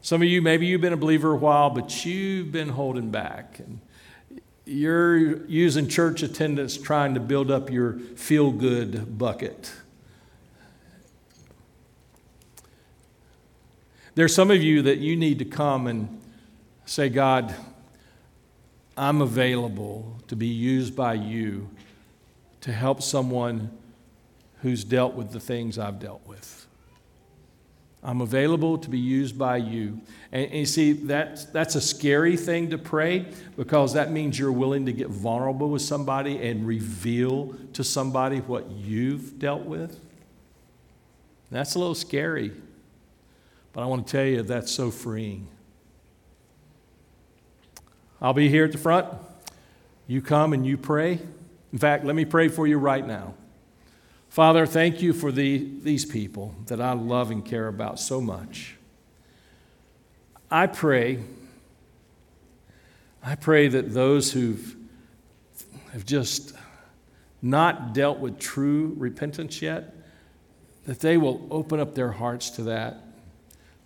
Some 0.00 0.22
of 0.22 0.28
you, 0.28 0.40
maybe 0.40 0.66
you've 0.66 0.80
been 0.80 0.92
a 0.92 0.98
believer 0.98 1.32
a 1.32 1.36
while, 1.36 1.70
but 1.70 2.04
you've 2.04 2.52
been 2.52 2.68
holding 2.68 3.10
back. 3.10 3.58
And 3.58 3.80
you're 4.66 5.44
using 5.46 5.88
church 5.88 6.22
attendance 6.22 6.76
trying 6.76 7.14
to 7.14 7.20
build 7.20 7.50
up 7.50 7.70
your 7.70 7.94
feel 8.16 8.50
good 8.50 9.18
bucket. 9.18 9.72
There's 14.14 14.34
some 14.34 14.50
of 14.50 14.62
you 14.62 14.82
that 14.82 14.98
you 14.98 15.16
need 15.16 15.40
to 15.40 15.44
come 15.44 15.86
and 15.86 16.20
say, 16.86 17.08
God, 17.08 17.54
I'm 18.96 19.20
available 19.20 20.20
to 20.28 20.36
be 20.36 20.46
used 20.46 20.94
by 20.94 21.14
you 21.14 21.68
to 22.60 22.72
help 22.72 23.02
someone 23.02 23.70
who's 24.62 24.84
dealt 24.84 25.14
with 25.14 25.32
the 25.32 25.40
things 25.40 25.78
I've 25.78 25.98
dealt 25.98 26.26
with. 26.26 26.66
I'm 28.04 28.20
available 28.20 28.76
to 28.76 28.90
be 28.90 28.98
used 28.98 29.38
by 29.38 29.56
you. 29.56 30.00
And, 30.30 30.44
and, 30.44 30.54
you 30.60 30.66
see, 30.66 30.92
that's, 30.92 31.46
that's 31.46 31.74
a 31.74 31.80
scary 31.80 32.36
thing 32.36 32.68
to 32.70 32.78
pray 32.78 33.26
because 33.56 33.94
that 33.94 34.12
means 34.12 34.38
you're 34.38 34.52
willing 34.52 34.84
to 34.86 34.92
get 34.92 35.08
vulnerable 35.08 35.70
with 35.70 35.80
somebody 35.80 36.36
and 36.46 36.66
reveal 36.66 37.54
to 37.72 37.82
somebody 37.82 38.38
what 38.40 38.70
you've 38.70 39.38
dealt 39.38 39.64
with. 39.64 39.98
That's 41.50 41.76
a 41.76 41.78
little 41.78 41.94
scary. 41.94 42.52
But 43.72 43.82
I 43.82 43.86
want 43.86 44.06
to 44.06 44.12
tell 44.12 44.26
you, 44.26 44.42
that's 44.42 44.70
so 44.70 44.90
freeing. 44.90 45.48
I'll 48.20 48.34
be 48.34 48.48
here 48.50 48.64
at 48.64 48.72
the 48.72 48.78
front. 48.78 49.08
You 50.06 50.20
come 50.20 50.52
and 50.52 50.66
you 50.66 50.76
pray. 50.76 51.20
In 51.72 51.78
fact, 51.78 52.04
let 52.04 52.14
me 52.14 52.24
pray 52.24 52.48
for 52.48 52.66
you 52.66 52.78
right 52.78 53.06
now. 53.06 53.34
Father, 54.34 54.66
thank 54.66 55.00
you 55.00 55.12
for 55.12 55.30
the, 55.30 55.64
these 55.84 56.04
people 56.04 56.56
that 56.66 56.80
I 56.80 56.90
love 56.92 57.30
and 57.30 57.44
care 57.44 57.68
about 57.68 58.00
so 58.00 58.20
much. 58.20 58.74
I 60.50 60.66
pray, 60.66 61.20
I 63.22 63.36
pray 63.36 63.68
that 63.68 63.94
those 63.94 64.32
who've 64.32 64.74
have 65.92 66.04
just 66.04 66.52
not 67.42 67.94
dealt 67.94 68.18
with 68.18 68.40
true 68.40 68.96
repentance 68.98 69.62
yet, 69.62 69.94
that 70.86 70.98
they 70.98 71.16
will 71.16 71.46
open 71.52 71.78
up 71.78 71.94
their 71.94 72.10
hearts 72.10 72.50
to 72.50 72.64
that 72.64 73.04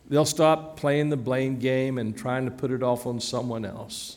They'll 0.09 0.25
stop 0.25 0.79
playing 0.79 1.11
the 1.11 1.19
blame 1.19 1.59
game 1.59 1.99
and 1.99 2.17
trying 2.17 2.47
to 2.47 2.51
put 2.51 2.71
it 2.71 2.83
off 2.83 3.07
on 3.07 3.21
someone 3.21 3.67
else. 3.67 4.17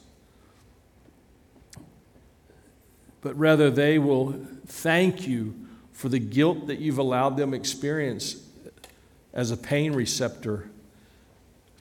But 3.20 3.38
rather, 3.38 3.70
they 3.70 4.00
will 4.00 4.32
thank 4.66 5.28
you 5.28 5.61
for 5.94 6.10
the 6.10 6.20
guilt 6.20 6.68
that 6.68 6.80
you've 6.80 6.98
allowed 6.98 7.38
them 7.38 7.54
experience 7.54 8.48
as 9.34 9.52
a 9.52 9.58
pain 9.58 9.94
receptor 9.94 10.70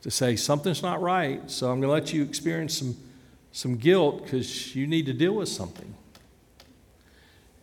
to 0.02 0.10
say 0.10 0.36
something's 0.36 0.82
not 0.82 1.00
right, 1.02 1.50
so 1.50 1.70
I'm 1.70 1.80
going 1.80 1.88
to 1.88 1.92
let 1.92 2.12
you 2.12 2.22
experience 2.22 2.78
some, 2.78 2.96
some 3.52 3.76
guilt 3.76 4.24
because 4.24 4.74
you 4.74 4.86
need 4.86 5.06
to 5.06 5.12
deal 5.12 5.34
with 5.34 5.48
something. 5.48 5.94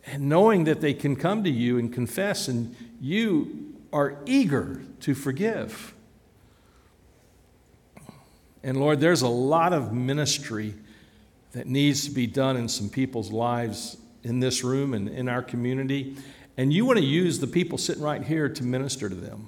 And 0.06 0.28
knowing 0.28 0.64
that 0.64 0.80
they 0.80 0.94
can 0.94 1.16
come 1.16 1.44
to 1.44 1.50
you 1.50 1.78
and 1.78 1.92
confess, 1.92 2.48
and 2.48 2.74
you 3.00 3.74
are 3.92 4.18
eager 4.24 4.82
to 5.00 5.14
forgive. 5.14 5.94
And 8.62 8.78
Lord, 8.78 9.00
there's 9.00 9.22
a 9.22 9.28
lot 9.28 9.72
of 9.72 9.92
ministry 9.92 10.74
that 11.52 11.66
needs 11.66 12.04
to 12.04 12.10
be 12.10 12.26
done 12.26 12.56
in 12.56 12.68
some 12.68 12.88
people's 12.88 13.32
lives 13.32 13.96
in 14.22 14.40
this 14.40 14.62
room 14.62 14.94
and 14.94 15.08
in 15.08 15.28
our 15.28 15.42
community. 15.42 16.16
And 16.58 16.72
you 16.72 16.84
want 16.84 16.98
to 16.98 17.04
use 17.04 17.38
the 17.38 17.46
people 17.46 17.78
sitting 17.78 18.02
right 18.02 18.22
here 18.22 18.48
to 18.48 18.64
minister 18.64 19.08
to 19.08 19.14
them. 19.14 19.46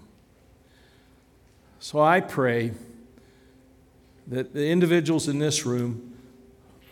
So 1.81 2.01
I 2.01 2.21
pray 2.21 2.71
that 4.29 4.55
the 4.55 4.69
individuals 4.69 5.27
in 5.27 5.41
this 5.41 5.67
room 5.67 6.15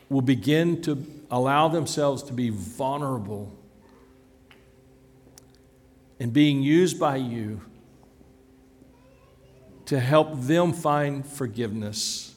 will 0.08 0.22
begin 0.22 0.82
to 0.82 1.06
allow 1.30 1.68
themselves 1.68 2.24
to 2.24 2.32
be 2.32 2.50
vulnerable 2.50 3.52
and 6.18 6.32
being 6.32 6.62
used 6.64 6.98
by 6.98 7.16
you 7.16 7.60
to 9.86 10.00
help 10.00 10.40
them 10.40 10.72
find 10.72 11.24
forgiveness, 11.24 12.34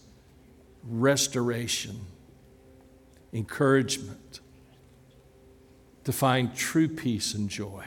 restoration, 0.87 1.99
encouragement, 3.33 4.20
to 6.03 6.11
find 6.11 6.55
true 6.55 6.87
peace 6.87 7.33
and 7.33 7.49
joy. 7.49 7.85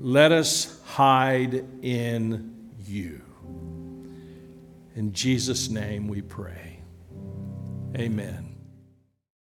Let 0.00 0.32
us 0.32 0.80
hide 0.84 1.64
in 1.82 2.70
you. 2.84 3.22
In 4.94 5.12
Jesus' 5.12 5.68
name 5.68 6.08
we 6.08 6.22
pray. 6.22 6.80
Amen. 7.96 8.45